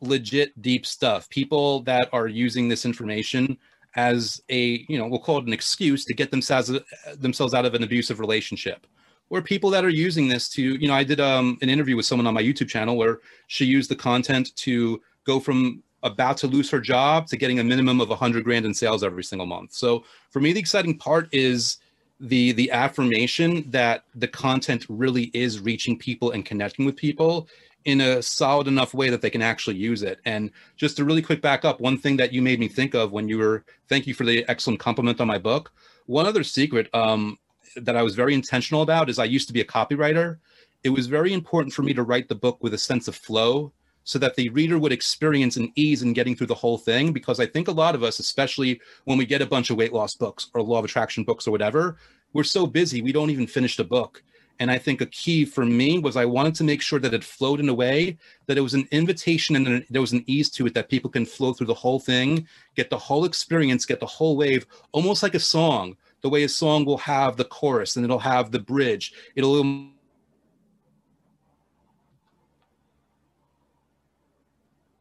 legit 0.00 0.60
deep 0.62 0.86
stuff. 0.86 1.28
People 1.28 1.82
that 1.82 2.08
are 2.12 2.26
using 2.26 2.68
this 2.68 2.84
information 2.84 3.58
as 3.96 4.40
a 4.48 4.84
you 4.88 4.98
know 4.98 5.06
we'll 5.08 5.18
call 5.18 5.38
it 5.38 5.46
an 5.46 5.52
excuse 5.52 6.04
to 6.04 6.14
get 6.14 6.30
themselves 6.30 6.72
themselves 7.16 7.54
out 7.54 7.64
of 7.64 7.74
an 7.74 7.82
abusive 7.82 8.20
relationship 8.20 8.86
or 9.30 9.40
people 9.40 9.70
that 9.70 9.84
are 9.84 9.90
using 9.90 10.28
this 10.28 10.48
to 10.48 10.62
you 10.62 10.88
know 10.88 10.94
i 10.94 11.04
did 11.04 11.20
um, 11.20 11.58
an 11.62 11.70
interview 11.70 11.96
with 11.96 12.06
someone 12.06 12.26
on 12.26 12.34
my 12.34 12.42
youtube 12.42 12.68
channel 12.68 12.96
where 12.96 13.20
she 13.46 13.64
used 13.64 13.90
the 13.90 13.96
content 13.96 14.54
to 14.56 15.00
go 15.24 15.40
from 15.40 15.82
about 16.02 16.36
to 16.36 16.46
lose 16.46 16.70
her 16.70 16.80
job 16.80 17.26
to 17.26 17.36
getting 17.36 17.58
a 17.58 17.64
minimum 17.64 18.00
of 18.00 18.08
100 18.08 18.44
grand 18.44 18.64
in 18.64 18.74
sales 18.74 19.02
every 19.02 19.24
single 19.24 19.46
month 19.46 19.72
so 19.72 20.04
for 20.30 20.40
me 20.40 20.52
the 20.52 20.60
exciting 20.60 20.96
part 20.96 21.28
is 21.32 21.78
the 22.20 22.52
the 22.52 22.70
affirmation 22.70 23.68
that 23.70 24.04
the 24.14 24.28
content 24.28 24.84
really 24.88 25.30
is 25.32 25.60
reaching 25.60 25.96
people 25.96 26.32
and 26.32 26.44
connecting 26.44 26.84
with 26.84 26.96
people 26.96 27.48
in 27.84 28.00
a 28.00 28.22
solid 28.22 28.66
enough 28.66 28.92
way 28.92 29.08
that 29.08 29.22
they 29.22 29.30
can 29.30 29.42
actually 29.42 29.76
use 29.76 30.02
it. 30.02 30.20
And 30.24 30.50
just 30.76 30.96
to 30.96 31.04
really 31.04 31.22
quick 31.22 31.40
back 31.40 31.64
up, 31.64 31.80
one 31.80 31.96
thing 31.96 32.16
that 32.18 32.32
you 32.32 32.42
made 32.42 32.60
me 32.60 32.68
think 32.68 32.94
of 32.94 33.12
when 33.12 33.28
you 33.28 33.38
were, 33.38 33.64
thank 33.88 34.06
you 34.06 34.14
for 34.14 34.24
the 34.24 34.44
excellent 34.48 34.80
compliment 34.80 35.20
on 35.20 35.26
my 35.26 35.38
book. 35.38 35.72
One 36.06 36.26
other 36.26 36.44
secret 36.44 36.92
um, 36.94 37.38
that 37.76 37.96
I 37.96 38.02
was 38.02 38.14
very 38.14 38.34
intentional 38.34 38.82
about 38.82 39.08
is 39.10 39.18
I 39.18 39.24
used 39.24 39.46
to 39.48 39.52
be 39.52 39.60
a 39.60 39.64
copywriter. 39.64 40.38
It 40.82 40.90
was 40.90 41.06
very 41.06 41.32
important 41.32 41.74
for 41.74 41.82
me 41.82 41.94
to 41.94 42.02
write 42.02 42.28
the 42.28 42.34
book 42.34 42.58
with 42.62 42.74
a 42.74 42.78
sense 42.78 43.08
of 43.08 43.14
flow 43.14 43.72
so 44.04 44.18
that 44.18 44.34
the 44.34 44.48
reader 44.48 44.78
would 44.78 44.92
experience 44.92 45.56
an 45.56 45.70
ease 45.76 46.02
in 46.02 46.12
getting 46.14 46.34
through 46.34 46.46
the 46.46 46.54
whole 46.54 46.78
thing. 46.78 47.12
Because 47.12 47.38
I 47.38 47.46
think 47.46 47.68
a 47.68 47.72
lot 47.72 47.94
of 47.94 48.02
us, 48.02 48.18
especially 48.18 48.80
when 49.04 49.18
we 49.18 49.26
get 49.26 49.42
a 49.42 49.46
bunch 49.46 49.70
of 49.70 49.76
weight 49.76 49.92
loss 49.92 50.14
books 50.14 50.50
or 50.54 50.62
law 50.62 50.78
of 50.78 50.84
attraction 50.84 51.22
books 51.22 51.46
or 51.46 51.50
whatever, 51.50 51.96
we're 52.32 52.44
so 52.44 52.66
busy, 52.66 53.02
we 53.02 53.12
don't 53.12 53.30
even 53.30 53.46
finish 53.46 53.76
the 53.76 53.84
book 53.84 54.22
And 54.60 54.70
I 54.70 54.76
think 54.76 55.00
a 55.00 55.06
key 55.06 55.46
for 55.46 55.64
me 55.64 55.98
was 55.98 56.16
I 56.16 56.26
wanted 56.26 56.54
to 56.56 56.64
make 56.64 56.82
sure 56.82 56.98
that 57.00 57.14
it 57.14 57.24
flowed 57.24 57.60
in 57.60 57.68
a 57.70 57.74
way 57.74 58.18
that 58.46 58.58
it 58.58 58.60
was 58.60 58.74
an 58.74 58.86
invitation 58.92 59.56
and 59.56 59.84
there 59.88 60.02
was 60.02 60.12
an 60.12 60.22
ease 60.26 60.50
to 60.50 60.66
it 60.66 60.74
that 60.74 60.90
people 60.90 61.10
can 61.10 61.24
flow 61.24 61.54
through 61.54 61.66
the 61.66 61.74
whole 61.74 61.98
thing, 61.98 62.46
get 62.76 62.90
the 62.90 62.98
whole 62.98 63.24
experience, 63.24 63.86
get 63.86 64.00
the 64.00 64.06
whole 64.06 64.36
wave, 64.36 64.66
almost 64.92 65.22
like 65.22 65.34
a 65.34 65.40
song. 65.40 65.96
The 66.22 66.28
way 66.28 66.44
a 66.44 66.48
song 66.48 66.84
will 66.84 66.98
have 66.98 67.36
the 67.36 67.44
chorus 67.44 67.96
and 67.96 68.04
it'll 68.04 68.18
have 68.18 68.50
the 68.50 68.58
bridge. 68.58 69.12
It'll 69.34 69.90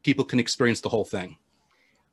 people 0.04 0.26
can 0.26 0.40
experience 0.40 0.82
the 0.82 0.90
whole 0.90 1.06
thing. 1.06 1.38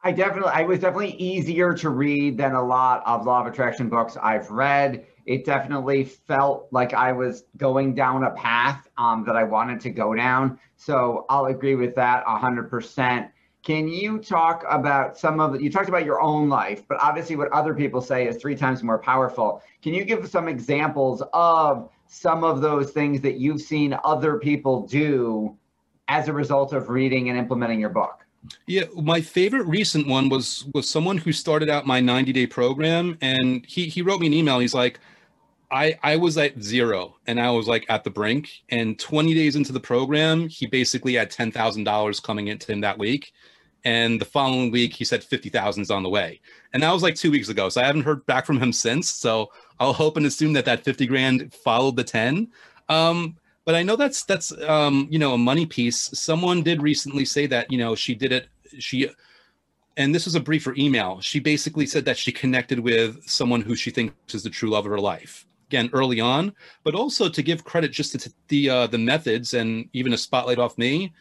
I 0.03 0.13
definitely, 0.13 0.53
I 0.53 0.63
was 0.63 0.81
definitely 0.81 1.15
easier 1.17 1.75
to 1.75 1.91
read 1.91 2.37
than 2.37 2.53
a 2.53 2.65
lot 2.65 3.03
of 3.07 3.25
law 3.25 3.41
of 3.41 3.47
attraction 3.47 3.89
books 3.89 4.17
I've 4.21 4.51
read 4.51 5.07
it 5.27 5.45
definitely 5.45 6.05
felt 6.05 6.69
like 6.71 6.95
I 6.95 7.13
was 7.13 7.45
going 7.57 7.95
down 7.95 8.23
a 8.23 8.31
path 8.31 8.89
um, 8.97 9.25
that 9.27 9.37
I 9.37 9.43
wanted 9.43 9.81
to 9.81 9.91
go 9.91 10.15
down. 10.15 10.59
So 10.77 11.27
I'll 11.29 11.47
agree 11.47 11.75
with 11.75 11.95
that 11.97 12.25
100%. 12.25 13.29
Can 13.67 13.89
you 13.89 14.19
talk 14.19 14.65
about 14.71 15.19
some 15.19 15.41
of 15.41 15.61
you 15.61 15.73
talked 15.73 15.89
about 15.89 16.05
your 16.05 16.21
own 16.21 16.49
life, 16.49 16.85
but 16.87 16.99
obviously 17.01 17.35
what 17.35 17.51
other 17.51 17.75
people 17.75 18.01
say 18.01 18.29
is 18.29 18.37
three 18.37 18.55
times 18.55 18.81
more 18.85 18.97
powerful. 18.97 19.61
Can 19.83 19.93
you 19.93 20.05
give 20.05 20.29
some 20.29 20.47
examples 20.47 21.21
of 21.33 21.91
some 22.07 22.45
of 22.45 22.61
those 22.61 22.93
things 22.93 23.21
that 23.23 23.39
you've 23.41 23.61
seen 23.61 23.99
other 24.05 24.39
people 24.39 24.87
do 24.87 25.57
as 26.07 26.29
a 26.29 26.33
result 26.33 26.75
of 26.75 26.91
reading 26.91 27.29
and 27.29 27.37
implementing 27.37 27.81
your 27.81 27.91
book? 27.91 28.25
Yeah, 28.69 28.85
my 28.95 29.21
favorite 29.21 29.67
recent 29.67 30.07
one 30.07 30.29
was 30.29 30.67
was 30.73 30.89
someone 30.89 31.19
who 31.19 31.33
started 31.33 31.69
out 31.69 31.89
my 31.89 31.99
90 31.99 32.33
day 32.33 32.47
program, 32.47 33.19
and 33.21 33.67
he 33.67 33.89
he 33.89 34.01
wrote 34.01 34.21
me 34.21 34.29
an 34.29 34.33
email. 34.33 34.61
He's 34.61 34.75
like, 34.75 35.01
I 35.73 35.99
I 36.05 36.15
was 36.15 36.39
at 36.39 36.63
zero 36.63 37.17
and 37.27 37.41
I 37.41 37.51
was 37.51 37.67
like 37.67 37.85
at 37.89 38.05
the 38.05 38.11
brink. 38.11 38.63
And 38.69 38.97
20 38.97 39.35
days 39.35 39.57
into 39.57 39.73
the 39.73 39.81
program, 39.81 40.47
he 40.49 40.67
basically 40.67 41.15
had 41.15 41.33
ten 41.33 41.51
thousand 41.51 41.83
dollars 41.83 42.21
coming 42.21 42.47
into 42.47 42.71
him 42.71 42.81
that 42.83 42.97
week. 42.97 43.33
And 43.87 44.21
the 44.21 44.25
following 44.25 44.73
week, 44.73 44.93
he 44.95 45.05
said 45.05 45.23
fifty 45.23 45.49
thousand 45.49 45.83
is 45.83 45.93
on 45.93 46.03
the 46.03 46.09
way. 46.09 46.41
And 46.73 46.83
that 46.83 46.91
was 46.91 47.05
like 47.05 47.15
two 47.15 47.31
weeks 47.31 47.49
ago. 47.49 47.69
So 47.69 47.81
I 47.81 47.85
haven't 47.85 48.03
heard 48.03 48.27
back 48.27 48.45
from 48.45 48.61
him 48.61 48.73
since. 48.73 49.09
So 49.09 49.53
I'll 49.79 49.93
hope 49.93 50.17
and 50.17 50.27
assume 50.27 50.55
that 50.55 50.65
that 50.65 50.83
fifty 50.83 51.07
grand 51.07 51.55
followed 51.55 51.95
the 51.95 52.03
ten. 52.03 52.49
Um, 52.89 53.37
but 53.65 53.77
I 53.77 53.85
know 53.85 53.95
that's 53.95 54.25
that's 54.25 54.51
um, 54.63 55.07
you 55.09 55.21
know 55.21 55.35
a 55.35 55.39
money 55.39 55.67
piece. 55.67 56.11
Someone 56.19 56.65
did 56.65 56.83
recently 56.83 57.25
say 57.25 57.47
that 57.47 57.71
you 57.71 57.79
know 57.79 57.95
she 57.95 58.17
did 58.17 58.33
it. 58.33 58.49
She 58.81 59.09
and 59.97 60.13
this 60.13 60.25
was 60.25 60.35
a 60.35 60.41
briefer 60.41 60.75
email. 60.77 61.21
She 61.21 61.39
basically 61.39 61.87
said 61.87 62.05
that 62.07 62.19
she 62.19 62.33
connected 62.33 62.81
with 62.81 63.23
someone 63.29 63.61
who 63.61 63.77
she 63.77 63.93
thinks 63.93 64.35
is 64.35 64.43
the 64.43 64.51
true 64.51 64.71
love 64.71 64.85
of 64.85 64.91
her 64.91 64.99
life 64.99 65.47
again 65.69 65.91
early 65.93 66.21
on, 66.21 66.53
but 66.83 66.97
also 66.97 67.29
to 67.29 67.41
give 67.41 67.63
credit 67.63 67.93
just 67.93 68.19
to 68.19 68.33
the 68.49 68.69
uh, 68.69 68.87
the 68.89 68.99
methods 68.99 69.55
and 69.55 69.89
even 69.93 70.13
a 70.13 70.19
spotlight 70.19 70.59
off 70.59 70.77
me. 70.77 71.13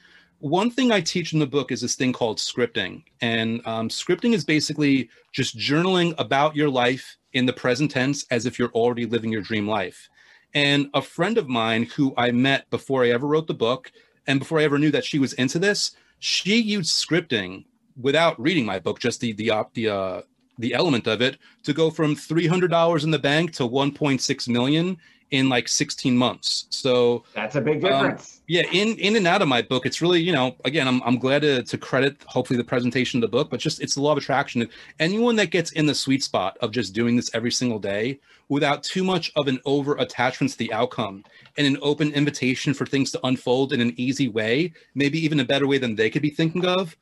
One 0.46 0.70
thing 0.70 0.92
I 0.92 1.02
teach 1.02 1.34
in 1.34 1.40
the 1.40 1.48
book 1.48 1.72
is 1.72 1.82
this 1.82 1.96
thing 1.96 2.14
called 2.14 2.38
scripting, 2.38 3.02
and 3.20 3.66
um, 3.66 3.90
scripting 3.90 4.36
is 4.36 4.46
basically 4.46 5.10
just 5.32 5.58
journaling 5.58 6.14
about 6.20 6.56
your 6.56 6.70
life 6.70 7.18
in 7.34 7.48
the 7.48 7.52
present 7.52 7.90
tense 7.90 8.28
as 8.30 8.46
if 8.46 8.60
you're 8.60 8.70
already 8.70 9.08
living 9.08 9.32
your 9.32 9.42
dream 9.42 9.68
life. 9.68 10.08
And 10.54 10.92
a 10.94 11.02
friend 11.02 11.40
of 11.40 11.50
mine 11.50 11.86
who 11.86 12.14
I 12.16 12.30
met 12.30 12.70
before 12.70 13.04
I 13.04 13.10
ever 13.10 13.25
wrote 13.25 13.48
the 13.48 13.56
book, 13.56 13.92
and 14.28 14.38
before 14.38 14.60
I 14.60 14.66
ever 14.66 14.78
knew 14.78 14.92
that 14.92 15.04
she 15.04 15.18
was 15.18 15.34
into 15.34 15.58
this, 15.58 15.96
she 16.20 16.62
used 16.62 16.92
scripting 16.92 17.66
without 18.00 18.40
reading 18.40 18.68
my 18.68 18.78
book, 18.78 19.00
just 19.00 19.22
the 19.22 19.34
the 19.34 19.52
the 19.74 19.90
uh, 19.90 20.22
the 20.60 20.75
element 20.75 21.08
of 21.08 21.24
it 21.24 21.40
to 21.64 21.74
go 21.74 21.90
from 21.90 22.16
$300 22.16 23.04
in 23.04 23.10
the 23.10 23.18
bank 23.18 23.52
to 23.54 23.64
1.6 23.64 24.48
million 24.48 24.98
in 25.32 25.50
like 25.50 25.67
16 25.67 26.15
months. 26.15 26.67
So 26.70 27.24
that's 27.34 27.55
a 27.55 27.62
big 27.62 27.84
um, 27.84 27.91
difference. 27.91 28.36
Um, 28.36 28.41
yeah, 28.48 28.63
in 28.72 28.96
in 28.98 29.15
and 29.15 29.25
out 29.25 29.41
of 29.41 29.48
my 29.48 29.62
book, 29.62 29.86
it's 29.86 30.01
really 30.01 30.22
you 30.22 30.34
know 30.34 30.55
again 30.65 30.88
I'm 30.88 31.01
I'm 31.03 31.17
glad 31.17 31.41
to 31.41 31.63
to 31.63 31.77
credit 31.77 32.17
hopefully 32.27 32.58
the 32.58 32.63
presentation 32.63 33.17
of 33.17 33.22
the 33.29 33.36
book, 33.36 33.50
but 33.50 33.60
just 33.60 33.82
it's 33.82 33.96
the 33.96 34.01
law 34.01 34.12
of 34.12 34.17
attraction. 34.17 34.67
Anyone 35.00 35.36
that 35.38 35.51
gets 35.51 35.72
in 35.72 35.86
the 35.86 35.96
sweet 35.96 36.24
spot 36.24 36.58
of 36.62 36.72
just 36.72 36.94
doing 36.94 37.15
this 37.15 37.34
every 37.34 37.51
single 37.51 37.79
day 37.79 38.20
without 38.50 38.84
too 38.84 39.03
much 39.03 39.32
of 39.36 39.48
an 39.48 39.60
over 39.65 39.96
attachment 39.96 40.51
to 40.51 40.58
the 40.60 40.72
outcome 40.72 41.24
and 41.58 41.65
an 41.65 41.77
open 41.82 42.12
invitation 42.13 42.76
for 42.76 42.86
things 42.86 43.12
to 43.12 43.19
unfold 43.26 43.73
in 43.73 43.82
an 43.82 43.93
easy 43.97 44.28
way, 44.28 44.71
maybe 44.93 45.17
even 45.17 45.39
a 45.39 45.45
better 45.45 45.65
way 45.65 45.80
than 45.80 45.95
they 45.95 46.12
could 46.12 46.21
be 46.21 46.30
thinking 46.30 46.65
of 46.65 46.95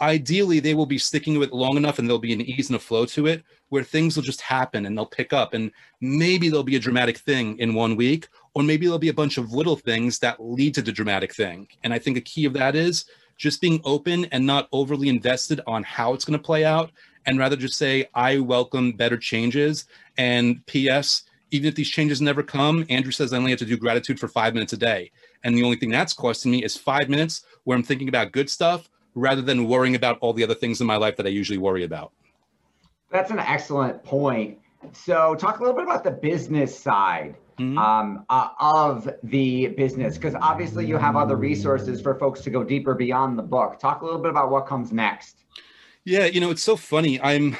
ideally 0.00 0.60
they 0.60 0.74
will 0.74 0.86
be 0.86 0.98
sticking 0.98 1.38
with 1.38 1.48
it 1.48 1.54
long 1.54 1.76
enough 1.76 1.98
and 1.98 2.08
there'll 2.08 2.18
be 2.18 2.32
an 2.32 2.40
ease 2.40 2.68
and 2.68 2.76
a 2.76 2.80
flow 2.80 3.06
to 3.06 3.26
it 3.26 3.42
where 3.68 3.82
things 3.82 4.16
will 4.16 4.22
just 4.22 4.40
happen 4.40 4.86
and 4.86 4.96
they'll 4.96 5.06
pick 5.06 5.32
up 5.32 5.54
and 5.54 5.70
maybe 6.00 6.48
there'll 6.48 6.62
be 6.62 6.76
a 6.76 6.80
dramatic 6.80 7.18
thing 7.18 7.58
in 7.58 7.74
one 7.74 7.96
week 7.96 8.28
or 8.54 8.62
maybe 8.62 8.86
there'll 8.86 8.98
be 8.98 9.08
a 9.08 9.14
bunch 9.14 9.38
of 9.38 9.52
little 9.52 9.76
things 9.76 10.18
that 10.18 10.42
lead 10.42 10.74
to 10.74 10.82
the 10.82 10.92
dramatic 10.92 11.34
thing. 11.34 11.66
And 11.82 11.92
i 11.92 11.98
think 11.98 12.16
a 12.16 12.20
key 12.20 12.44
of 12.44 12.52
that 12.54 12.76
is 12.76 13.06
just 13.36 13.60
being 13.60 13.80
open 13.84 14.24
and 14.26 14.46
not 14.46 14.68
overly 14.72 15.08
invested 15.08 15.60
on 15.66 15.82
how 15.82 16.14
it's 16.14 16.24
going 16.24 16.38
to 16.38 16.44
play 16.44 16.64
out 16.64 16.90
and 17.26 17.38
rather 17.38 17.56
just 17.56 17.76
say 17.76 18.08
i 18.14 18.38
welcome 18.38 18.92
better 18.92 19.16
changes. 19.16 19.86
And 20.18 20.64
ps 20.66 21.22
even 21.52 21.68
if 21.68 21.76
these 21.76 21.88
changes 21.88 22.20
never 22.20 22.42
come 22.42 22.84
andrew 22.90 23.12
says 23.12 23.32
i 23.32 23.38
only 23.38 23.50
have 23.50 23.58
to 23.60 23.64
do 23.64 23.76
gratitude 23.76 24.20
for 24.20 24.28
five 24.28 24.52
minutes 24.52 24.72
a 24.72 24.76
day. 24.76 25.10
And 25.42 25.56
the 25.56 25.62
only 25.62 25.76
thing 25.76 25.90
that's 25.90 26.12
costing 26.12 26.50
me 26.52 26.64
is 26.64 26.76
five 26.76 27.08
minutes 27.08 27.44
where 27.64 27.76
i'm 27.76 27.82
thinking 27.82 28.08
about 28.08 28.32
good 28.32 28.50
stuff 28.50 28.90
rather 29.16 29.42
than 29.42 29.66
worrying 29.66 29.96
about 29.96 30.18
all 30.20 30.32
the 30.32 30.44
other 30.44 30.54
things 30.54 30.80
in 30.80 30.86
my 30.86 30.96
life 30.96 31.16
that 31.16 31.26
I 31.26 31.30
usually 31.30 31.58
worry 31.58 31.82
about. 31.82 32.12
That's 33.10 33.30
an 33.30 33.40
excellent 33.40 34.04
point. 34.04 34.58
So, 34.92 35.34
talk 35.34 35.58
a 35.58 35.62
little 35.62 35.74
bit 35.74 35.84
about 35.84 36.04
the 36.04 36.10
business 36.12 36.78
side 36.78 37.34
mm-hmm. 37.58 37.78
um, 37.78 38.24
uh, 38.28 38.50
of 38.60 39.08
the 39.24 39.68
business, 39.68 40.16
because 40.16 40.34
obviously 40.36 40.86
you 40.86 40.96
have 40.96 41.16
other 41.16 41.36
resources 41.36 42.00
for 42.00 42.14
folks 42.18 42.42
to 42.42 42.50
go 42.50 42.62
deeper 42.62 42.94
beyond 42.94 43.38
the 43.38 43.42
book. 43.42 43.80
Talk 43.80 44.02
a 44.02 44.04
little 44.04 44.20
bit 44.20 44.30
about 44.30 44.50
what 44.50 44.66
comes 44.66 44.92
next. 44.92 45.38
Yeah, 46.04 46.26
you 46.26 46.40
know, 46.40 46.50
it's 46.50 46.62
so 46.62 46.76
funny. 46.76 47.20
I'm, 47.20 47.56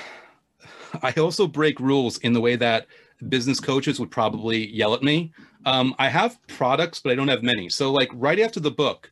I 1.03 1.13
also 1.13 1.49
break 1.49 1.81
rules 1.81 2.19
in 2.19 2.33
the 2.33 2.41
way 2.41 2.55
that 2.57 2.87
business 3.29 3.59
coaches 3.59 3.99
would 3.99 4.11
probably 4.11 4.69
yell 4.69 4.95
at 4.95 5.03
me. 5.03 5.33
Um, 5.65 5.95
I 5.99 6.09
have 6.11 6.39
products, 6.47 7.01
but 7.01 7.11
I 7.11 7.17
don't 7.17 7.29
have 7.29 7.43
many. 7.43 7.69
So, 7.71 7.93
like 7.93 8.11
right 8.13 8.39
after 8.39 8.61
the 8.61 8.71
book, 8.71 9.11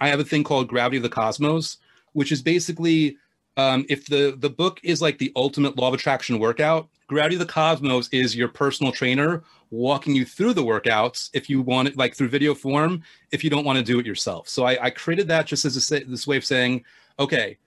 I 0.00 0.08
have 0.08 0.20
a 0.20 0.24
thing 0.24 0.44
called 0.44 0.68
Gravity 0.68 0.98
of 0.98 1.02
the 1.02 1.08
Cosmos, 1.08 1.78
which 2.12 2.32
is 2.32 2.42
basically 2.42 3.16
um, 3.56 3.84
if 3.88 4.06
the 4.06 4.36
the 4.38 4.50
book 4.50 4.80
is 4.82 5.02
like 5.02 5.18
the 5.18 5.32
ultimate 5.36 5.76
law 5.76 5.88
of 5.88 5.94
attraction 5.94 6.38
workout, 6.38 6.88
Gravity 7.08 7.36
of 7.36 7.40
the 7.40 7.46
Cosmos 7.46 8.08
is 8.12 8.36
your 8.36 8.48
personal 8.48 8.92
trainer 8.92 9.42
walking 9.70 10.14
you 10.14 10.24
through 10.24 10.54
the 10.54 10.62
workouts 10.62 11.30
if 11.32 11.50
you 11.50 11.60
want 11.60 11.88
it, 11.88 11.96
like 11.96 12.14
through 12.14 12.28
video 12.28 12.54
form, 12.54 13.02
if 13.32 13.42
you 13.42 13.50
don't 13.50 13.64
want 13.64 13.78
to 13.78 13.84
do 13.84 13.98
it 13.98 14.06
yourself. 14.06 14.48
So 14.48 14.64
I, 14.64 14.86
I 14.86 14.90
created 14.90 15.28
that 15.28 15.46
just 15.46 15.64
as 15.64 15.90
a, 15.90 16.04
this 16.04 16.26
way 16.26 16.36
of 16.36 16.44
saying, 16.44 16.84
okay, 17.18 17.58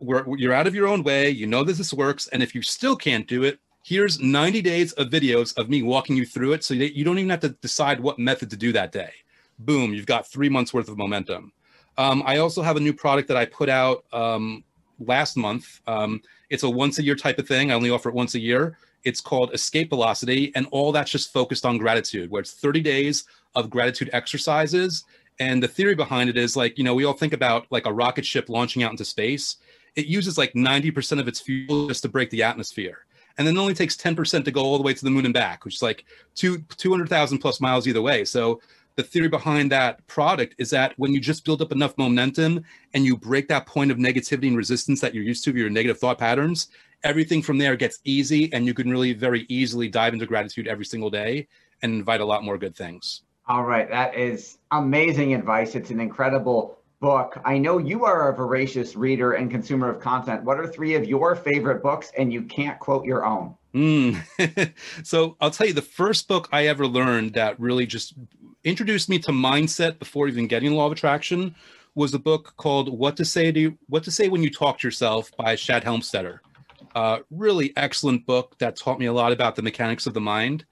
you're 0.00 0.52
out 0.52 0.66
of 0.66 0.74
your 0.74 0.88
own 0.88 1.02
way, 1.02 1.30
you 1.30 1.46
know 1.46 1.64
that 1.64 1.74
this 1.74 1.92
works, 1.92 2.28
and 2.28 2.42
if 2.42 2.54
you 2.54 2.62
still 2.62 2.96
can't 2.96 3.26
do 3.26 3.44
it, 3.44 3.58
here's 3.84 4.20
90 4.20 4.62
days 4.62 4.92
of 4.92 5.08
videos 5.08 5.56
of 5.56 5.68
me 5.68 5.82
walking 5.82 6.16
you 6.16 6.24
through 6.24 6.52
it 6.52 6.64
so 6.64 6.74
that 6.74 6.96
you 6.96 7.04
don't 7.04 7.18
even 7.18 7.30
have 7.30 7.40
to 7.40 7.50
decide 7.50 8.00
what 8.00 8.18
method 8.18 8.50
to 8.50 8.56
do 8.56 8.72
that 8.72 8.92
day 8.92 9.10
boom, 9.58 9.94
you've 9.94 10.06
got 10.06 10.26
three 10.26 10.48
months 10.48 10.72
worth 10.74 10.88
of 10.88 10.96
momentum. 10.96 11.52
Um, 11.98 12.22
I 12.26 12.38
also 12.38 12.62
have 12.62 12.76
a 12.76 12.80
new 12.80 12.92
product 12.92 13.28
that 13.28 13.36
I 13.36 13.44
put 13.44 13.68
out 13.68 14.04
um, 14.12 14.64
last 14.98 15.36
month. 15.36 15.80
Um, 15.86 16.22
it's 16.50 16.62
a 16.62 16.70
once 16.70 16.98
a 16.98 17.02
year 17.02 17.14
type 17.14 17.38
of 17.38 17.46
thing. 17.46 17.70
I 17.70 17.74
only 17.74 17.90
offer 17.90 18.08
it 18.08 18.14
once 18.14 18.34
a 18.34 18.40
year. 18.40 18.78
It's 19.04 19.20
called 19.20 19.52
Escape 19.52 19.90
Velocity, 19.90 20.52
and 20.54 20.66
all 20.70 20.92
that's 20.92 21.10
just 21.10 21.32
focused 21.32 21.66
on 21.66 21.76
gratitude, 21.76 22.30
where 22.30 22.40
it's 22.40 22.52
30 22.52 22.80
days 22.80 23.24
of 23.54 23.68
gratitude 23.68 24.10
exercises. 24.12 25.04
And 25.40 25.62
the 25.62 25.68
theory 25.68 25.94
behind 25.94 26.30
it 26.30 26.36
is 26.36 26.56
like, 26.56 26.78
you 26.78 26.84
know, 26.84 26.94
we 26.94 27.04
all 27.04 27.14
think 27.14 27.32
about 27.32 27.66
like 27.70 27.86
a 27.86 27.92
rocket 27.92 28.24
ship 28.24 28.48
launching 28.48 28.82
out 28.82 28.92
into 28.92 29.04
space. 29.04 29.56
It 29.96 30.06
uses 30.06 30.38
like 30.38 30.52
90% 30.54 31.18
of 31.18 31.28
its 31.28 31.40
fuel 31.40 31.88
just 31.88 32.02
to 32.02 32.08
break 32.08 32.30
the 32.30 32.42
atmosphere. 32.42 33.06
And 33.38 33.46
then 33.46 33.56
it 33.56 33.60
only 33.60 33.74
takes 33.74 33.96
10% 33.96 34.44
to 34.44 34.50
go 34.50 34.62
all 34.62 34.76
the 34.76 34.82
way 34.82 34.94
to 34.94 35.04
the 35.04 35.10
moon 35.10 35.24
and 35.24 35.34
back, 35.34 35.64
which 35.64 35.76
is 35.76 35.82
like 35.82 36.04
two, 36.34 36.58
200,000 36.76 37.38
plus 37.38 37.60
miles 37.60 37.88
either 37.88 38.02
way. 38.02 38.24
So 38.24 38.60
the 38.96 39.02
theory 39.02 39.28
behind 39.28 39.70
that 39.72 40.06
product 40.06 40.54
is 40.58 40.70
that 40.70 40.94
when 40.96 41.12
you 41.12 41.20
just 41.20 41.44
build 41.44 41.62
up 41.62 41.72
enough 41.72 41.96
momentum 41.96 42.64
and 42.94 43.04
you 43.04 43.16
break 43.16 43.48
that 43.48 43.66
point 43.66 43.90
of 43.90 43.98
negativity 43.98 44.48
and 44.48 44.56
resistance 44.56 45.00
that 45.00 45.14
you're 45.14 45.24
used 45.24 45.44
to, 45.44 45.52
your 45.52 45.70
negative 45.70 45.98
thought 45.98 46.18
patterns, 46.18 46.68
everything 47.04 47.42
from 47.42 47.58
there 47.58 47.76
gets 47.76 48.00
easy 48.04 48.52
and 48.52 48.66
you 48.66 48.74
can 48.74 48.90
really 48.90 49.12
very 49.12 49.46
easily 49.48 49.88
dive 49.88 50.12
into 50.12 50.26
gratitude 50.26 50.68
every 50.68 50.84
single 50.84 51.10
day 51.10 51.46
and 51.82 51.92
invite 51.92 52.20
a 52.20 52.24
lot 52.24 52.44
more 52.44 52.58
good 52.58 52.76
things. 52.76 53.22
All 53.48 53.64
right. 53.64 53.88
That 53.90 54.14
is 54.14 54.58
amazing 54.70 55.34
advice. 55.34 55.74
It's 55.74 55.90
an 55.90 56.00
incredible 56.00 56.78
book. 57.00 57.40
I 57.44 57.58
know 57.58 57.78
you 57.78 58.04
are 58.04 58.30
a 58.30 58.36
voracious 58.36 58.94
reader 58.94 59.32
and 59.32 59.50
consumer 59.50 59.90
of 59.90 60.00
content. 60.00 60.44
What 60.44 60.58
are 60.58 60.66
three 60.66 60.94
of 60.94 61.04
your 61.04 61.34
favorite 61.34 61.82
books? 61.82 62.12
And 62.16 62.32
you 62.32 62.42
can't 62.42 62.78
quote 62.78 63.04
your 63.04 63.26
own. 63.26 63.56
Mm. 63.74 64.72
so 65.02 65.36
I'll 65.40 65.50
tell 65.50 65.66
you 65.66 65.72
the 65.72 65.82
first 65.82 66.28
book 66.28 66.48
I 66.52 66.66
ever 66.66 66.86
learned 66.86 67.34
that 67.34 67.58
really 67.58 67.86
just 67.86 68.14
introduced 68.64 69.08
me 69.08 69.18
to 69.20 69.32
mindset 69.32 69.98
before 69.98 70.28
even 70.28 70.46
getting 70.46 70.72
law 70.72 70.86
of 70.86 70.92
attraction 70.92 71.54
was 71.94 72.14
a 72.14 72.18
book 72.18 72.54
called 72.56 72.96
What 72.96 73.16
to 73.16 73.24
Say 73.24 73.52
to 73.52 73.60
you, 73.60 73.78
What 73.88 74.04
to 74.04 74.10
Say 74.10 74.28
When 74.28 74.42
You 74.42 74.50
Talk 74.50 74.78
to 74.78 74.86
Yourself 74.86 75.30
by 75.36 75.56
Shad 75.56 75.84
Helmstetter. 75.84 76.38
Uh, 76.94 77.18
really 77.30 77.72
excellent 77.76 78.24
book 78.26 78.56
that 78.58 78.76
taught 78.76 78.98
me 78.98 79.06
a 79.06 79.12
lot 79.12 79.32
about 79.32 79.56
the 79.56 79.62
mechanics 79.62 80.06
of 80.06 80.14
the 80.14 80.20
mind. 80.20 80.64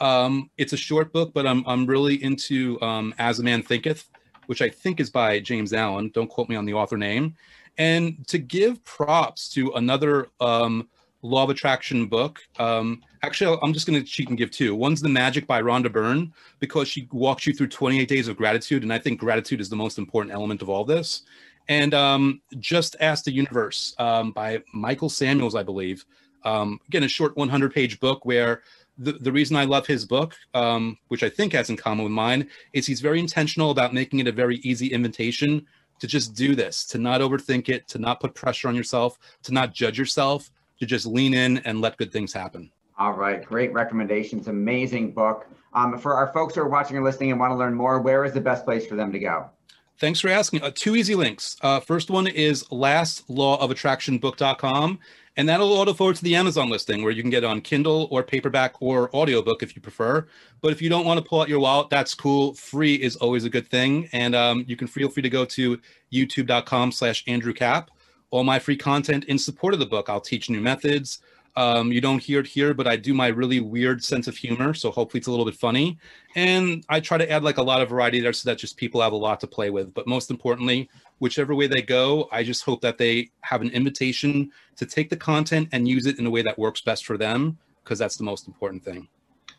Um, 0.00 0.50
it's 0.56 0.72
a 0.72 0.76
short 0.76 1.12
book, 1.12 1.32
but 1.32 1.46
I'm 1.46 1.64
I'm 1.66 1.86
really 1.86 2.22
into 2.22 2.80
um, 2.82 3.14
As 3.18 3.38
a 3.38 3.42
Man 3.42 3.62
Thinketh, 3.62 4.08
which 4.46 4.62
I 4.62 4.68
think 4.68 5.00
is 5.00 5.10
by 5.10 5.40
James 5.40 5.72
Allen. 5.72 6.10
Don't 6.12 6.28
quote 6.28 6.48
me 6.48 6.56
on 6.56 6.64
the 6.64 6.74
author 6.74 6.96
name. 6.96 7.36
And 7.78 8.26
to 8.28 8.38
give 8.38 8.84
props 8.84 9.48
to 9.50 9.72
another 9.72 10.28
um, 10.40 10.88
law 11.22 11.44
of 11.44 11.50
attraction 11.50 12.06
book. 12.06 12.40
Um, 12.58 13.02
actually, 13.24 13.58
I'm 13.62 13.72
just 13.72 13.86
going 13.86 14.00
to 14.00 14.06
cheat 14.06 14.28
and 14.28 14.38
give 14.38 14.50
two. 14.50 14.74
One's 14.74 15.00
The 15.00 15.08
Magic 15.08 15.46
by 15.46 15.62
Rhonda 15.62 15.90
Byrne 15.90 16.32
because 16.60 16.88
she 16.88 17.08
walks 17.10 17.46
you 17.46 17.54
through 17.54 17.68
28 17.68 18.08
days 18.08 18.28
of 18.28 18.36
gratitude, 18.36 18.82
and 18.82 18.92
I 18.92 18.98
think 18.98 19.18
gratitude 19.18 19.60
is 19.60 19.68
the 19.68 19.76
most 19.76 19.98
important 19.98 20.34
element 20.34 20.62
of 20.62 20.68
all 20.68 20.84
this. 20.84 21.22
And 21.68 21.94
um, 21.94 22.42
Just 22.58 22.96
Ask 23.00 23.24
the 23.24 23.32
Universe 23.32 23.94
um, 23.98 24.32
by 24.32 24.62
Michael 24.72 25.08
Samuels, 25.08 25.54
I 25.54 25.62
believe. 25.62 26.04
Um, 26.44 26.78
again, 26.88 27.04
a 27.04 27.08
short 27.08 27.36
100 27.36 27.72
page 27.72 27.98
book 28.00 28.26
where 28.26 28.62
the, 28.98 29.12
the 29.12 29.32
reason 29.32 29.56
I 29.56 29.64
love 29.64 29.86
his 29.86 30.04
book, 30.04 30.36
um, 30.52 30.98
which 31.08 31.22
I 31.22 31.30
think 31.30 31.52
has 31.54 31.70
in 31.70 31.76
common 31.76 32.04
with 32.04 32.12
mine, 32.12 32.48
is 32.74 32.86
he's 32.86 33.00
very 33.00 33.18
intentional 33.18 33.70
about 33.70 33.94
making 33.94 34.18
it 34.20 34.28
a 34.28 34.32
very 34.32 34.56
easy 34.58 34.88
invitation 34.88 35.66
to 36.00 36.06
just 36.06 36.34
do 36.34 36.54
this, 36.54 36.84
to 36.86 36.98
not 36.98 37.20
overthink 37.20 37.68
it, 37.68 37.88
to 37.88 37.98
not 37.98 38.20
put 38.20 38.34
pressure 38.34 38.68
on 38.68 38.74
yourself, 38.74 39.18
to 39.42 39.52
not 39.52 39.72
judge 39.72 39.98
yourself, 39.98 40.50
to 40.78 40.86
just 40.86 41.06
lean 41.06 41.34
in 41.34 41.58
and 41.58 41.80
let 41.80 41.96
good 41.96 42.12
things 42.12 42.32
happen. 42.32 42.70
All 42.96 43.12
right, 43.12 43.44
great 43.44 43.72
recommendations. 43.72 44.46
Amazing 44.48 45.12
book. 45.12 45.46
Um, 45.72 45.98
for 45.98 46.14
our 46.14 46.32
folks 46.32 46.54
who 46.54 46.60
are 46.60 46.68
watching 46.68 46.96
or 46.96 47.02
listening 47.02 47.32
and 47.32 47.40
want 47.40 47.50
to 47.50 47.56
learn 47.56 47.74
more, 47.74 48.00
where 48.00 48.24
is 48.24 48.32
the 48.32 48.40
best 48.40 48.64
place 48.64 48.86
for 48.86 48.94
them 48.94 49.10
to 49.12 49.18
go? 49.18 49.50
Thanks 49.98 50.20
for 50.20 50.28
asking. 50.28 50.62
Uh, 50.62 50.70
two 50.74 50.96
easy 50.96 51.14
links. 51.14 51.56
Uh, 51.60 51.80
first 51.80 52.10
one 52.10 52.26
is 52.26 52.64
lastlawofattractionbook.com, 52.64 54.98
and 55.36 55.48
that'll 55.48 55.72
auto 55.72 55.92
forward 55.92 56.16
to 56.16 56.24
the 56.24 56.36
Amazon 56.36 56.68
listing 56.68 57.02
where 57.02 57.12
you 57.12 57.22
can 57.22 57.30
get 57.30 57.44
on 57.44 57.60
Kindle 57.60 58.08
or 58.10 58.22
paperback 58.22 58.74
or 58.80 59.14
audiobook 59.14 59.62
if 59.62 59.74
you 59.74 59.82
prefer. 59.82 60.26
But 60.60 60.72
if 60.72 60.82
you 60.82 60.88
don't 60.88 61.06
want 61.06 61.18
to 61.18 61.28
pull 61.28 61.40
out 61.40 61.48
your 61.48 61.60
wallet, 61.60 61.90
that's 61.90 62.14
cool. 62.14 62.54
Free 62.54 62.94
is 62.94 63.16
always 63.16 63.44
a 63.44 63.50
good 63.50 63.68
thing. 63.68 64.08
And 64.12 64.34
um, 64.34 64.64
you 64.68 64.76
can 64.76 64.88
feel 64.88 65.08
free 65.08 65.22
to 65.22 65.30
go 65.30 65.44
to 65.44 65.80
youtube.com 66.12 66.92
slash 66.92 67.24
Andrew 67.26 67.52
Kap 67.52 67.90
all 68.34 68.42
my 68.42 68.58
free 68.58 68.76
content 68.76 69.24
in 69.26 69.38
support 69.38 69.74
of 69.74 69.80
the 69.80 69.86
book. 69.86 70.08
I'll 70.08 70.20
teach 70.20 70.50
new 70.50 70.60
methods. 70.60 71.20
Um, 71.56 71.92
you 71.92 72.00
don't 72.00 72.22
hear 72.22 72.40
it 72.40 72.46
here, 72.46 72.74
but 72.74 72.88
I 72.88 72.96
do 72.96 73.14
my 73.14 73.28
really 73.28 73.60
weird 73.60 74.02
sense 74.02 74.26
of 74.26 74.36
humor. 74.36 74.74
So 74.74 74.90
hopefully 74.90 75.20
it's 75.20 75.28
a 75.28 75.30
little 75.30 75.44
bit 75.44 75.54
funny. 75.54 75.98
And 76.34 76.84
I 76.88 76.98
try 76.98 77.16
to 77.16 77.30
add 77.30 77.44
like 77.44 77.58
a 77.58 77.62
lot 77.62 77.80
of 77.80 77.88
variety 77.88 78.20
there 78.20 78.32
so 78.32 78.50
that 78.50 78.58
just 78.58 78.76
people 78.76 79.00
have 79.00 79.12
a 79.12 79.16
lot 79.16 79.38
to 79.40 79.46
play 79.46 79.70
with. 79.70 79.94
But 79.94 80.08
most 80.08 80.30
importantly, 80.30 80.88
whichever 81.20 81.54
way 81.54 81.68
they 81.68 81.82
go, 81.82 82.28
I 82.32 82.42
just 82.42 82.64
hope 82.64 82.80
that 82.80 82.98
they 82.98 83.30
have 83.42 83.62
an 83.62 83.70
invitation 83.70 84.50
to 84.76 84.84
take 84.84 85.10
the 85.10 85.16
content 85.16 85.68
and 85.70 85.86
use 85.86 86.06
it 86.06 86.18
in 86.18 86.26
a 86.26 86.30
way 86.30 86.42
that 86.42 86.58
works 86.58 86.80
best 86.80 87.06
for 87.06 87.16
them, 87.16 87.56
because 87.84 88.00
that's 88.00 88.16
the 88.16 88.24
most 88.24 88.48
important 88.48 88.84
thing. 88.84 89.08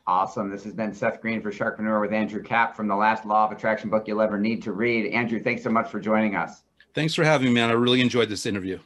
Awesome. 0.08 0.52
This 0.52 0.64
has 0.66 0.74
been 0.74 0.94
Seth 0.94 1.22
Greene 1.22 1.42
for 1.42 1.52
Sharkpreneur 1.52 2.02
with 2.02 2.12
Andrew 2.12 2.44
Kap 2.44 2.76
from 2.76 2.88
the 2.88 2.96
last 2.96 3.26
Law 3.26 3.46
of 3.46 3.52
Attraction 3.52 3.90
book 3.90 4.08
you'll 4.08 4.22
ever 4.22 4.38
need 4.38 4.62
to 4.64 4.74
read. 4.74 5.12
Andrew, 5.14 5.42
thanks 5.42 5.64
so 5.64 5.70
much 5.70 5.90
for 5.90 6.00
joining 6.00 6.36
us. 6.36 6.64
Thanks 6.94 7.16
for 7.16 7.24
having 7.24 7.48
me, 7.48 7.54
man. 7.54 7.70
I 7.70 7.74
really 7.74 8.02
enjoyed 8.02 8.30
this 8.30 8.46
interview. 8.46 8.80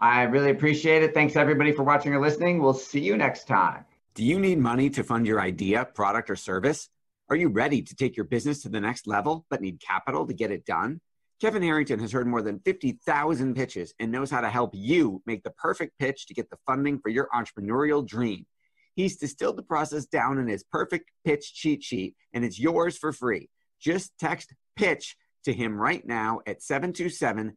I 0.00 0.22
really 0.22 0.50
appreciate 0.50 1.02
it. 1.02 1.14
Thanks 1.14 1.36
everybody 1.36 1.72
for 1.72 1.82
watching 1.82 2.12
or 2.14 2.20
listening. 2.20 2.60
We'll 2.60 2.74
see 2.74 3.00
you 3.00 3.16
next 3.16 3.46
time. 3.46 3.84
Do 4.14 4.24
you 4.24 4.38
need 4.38 4.58
money 4.58 4.90
to 4.90 5.02
fund 5.02 5.26
your 5.26 5.40
idea, 5.40 5.84
product, 5.84 6.30
or 6.30 6.36
service? 6.36 6.88
Are 7.30 7.36
you 7.36 7.48
ready 7.48 7.82
to 7.82 7.94
take 7.96 8.16
your 8.16 8.26
business 8.26 8.62
to 8.62 8.68
the 8.68 8.80
next 8.80 9.06
level 9.06 9.46
but 9.48 9.60
need 9.60 9.80
capital 9.80 10.26
to 10.26 10.34
get 10.34 10.50
it 10.50 10.66
done? 10.66 11.00
Kevin 11.40 11.62
Harrington 11.62 11.98
has 11.98 12.12
heard 12.12 12.26
more 12.26 12.42
than 12.42 12.60
50,000 12.60 13.54
pitches 13.54 13.92
and 13.98 14.12
knows 14.12 14.30
how 14.30 14.40
to 14.40 14.48
help 14.48 14.70
you 14.74 15.22
make 15.26 15.42
the 15.42 15.50
perfect 15.50 15.98
pitch 15.98 16.26
to 16.26 16.34
get 16.34 16.48
the 16.48 16.58
funding 16.66 16.98
for 17.00 17.08
your 17.08 17.28
entrepreneurial 17.34 18.06
dream. 18.06 18.46
He's 18.94 19.16
distilled 19.16 19.56
the 19.56 19.62
process 19.62 20.06
down 20.06 20.38
in 20.38 20.46
his 20.46 20.62
perfect 20.62 21.10
pitch 21.24 21.52
cheat 21.54 21.82
sheet, 21.82 22.14
and 22.32 22.44
it's 22.44 22.60
yours 22.60 22.96
for 22.96 23.12
free. 23.12 23.50
Just 23.80 24.12
text 24.18 24.54
pitch 24.76 25.16
to 25.44 25.52
him 25.52 25.76
right 25.76 26.06
now 26.06 26.40
at 26.46 26.62
727 26.62 27.56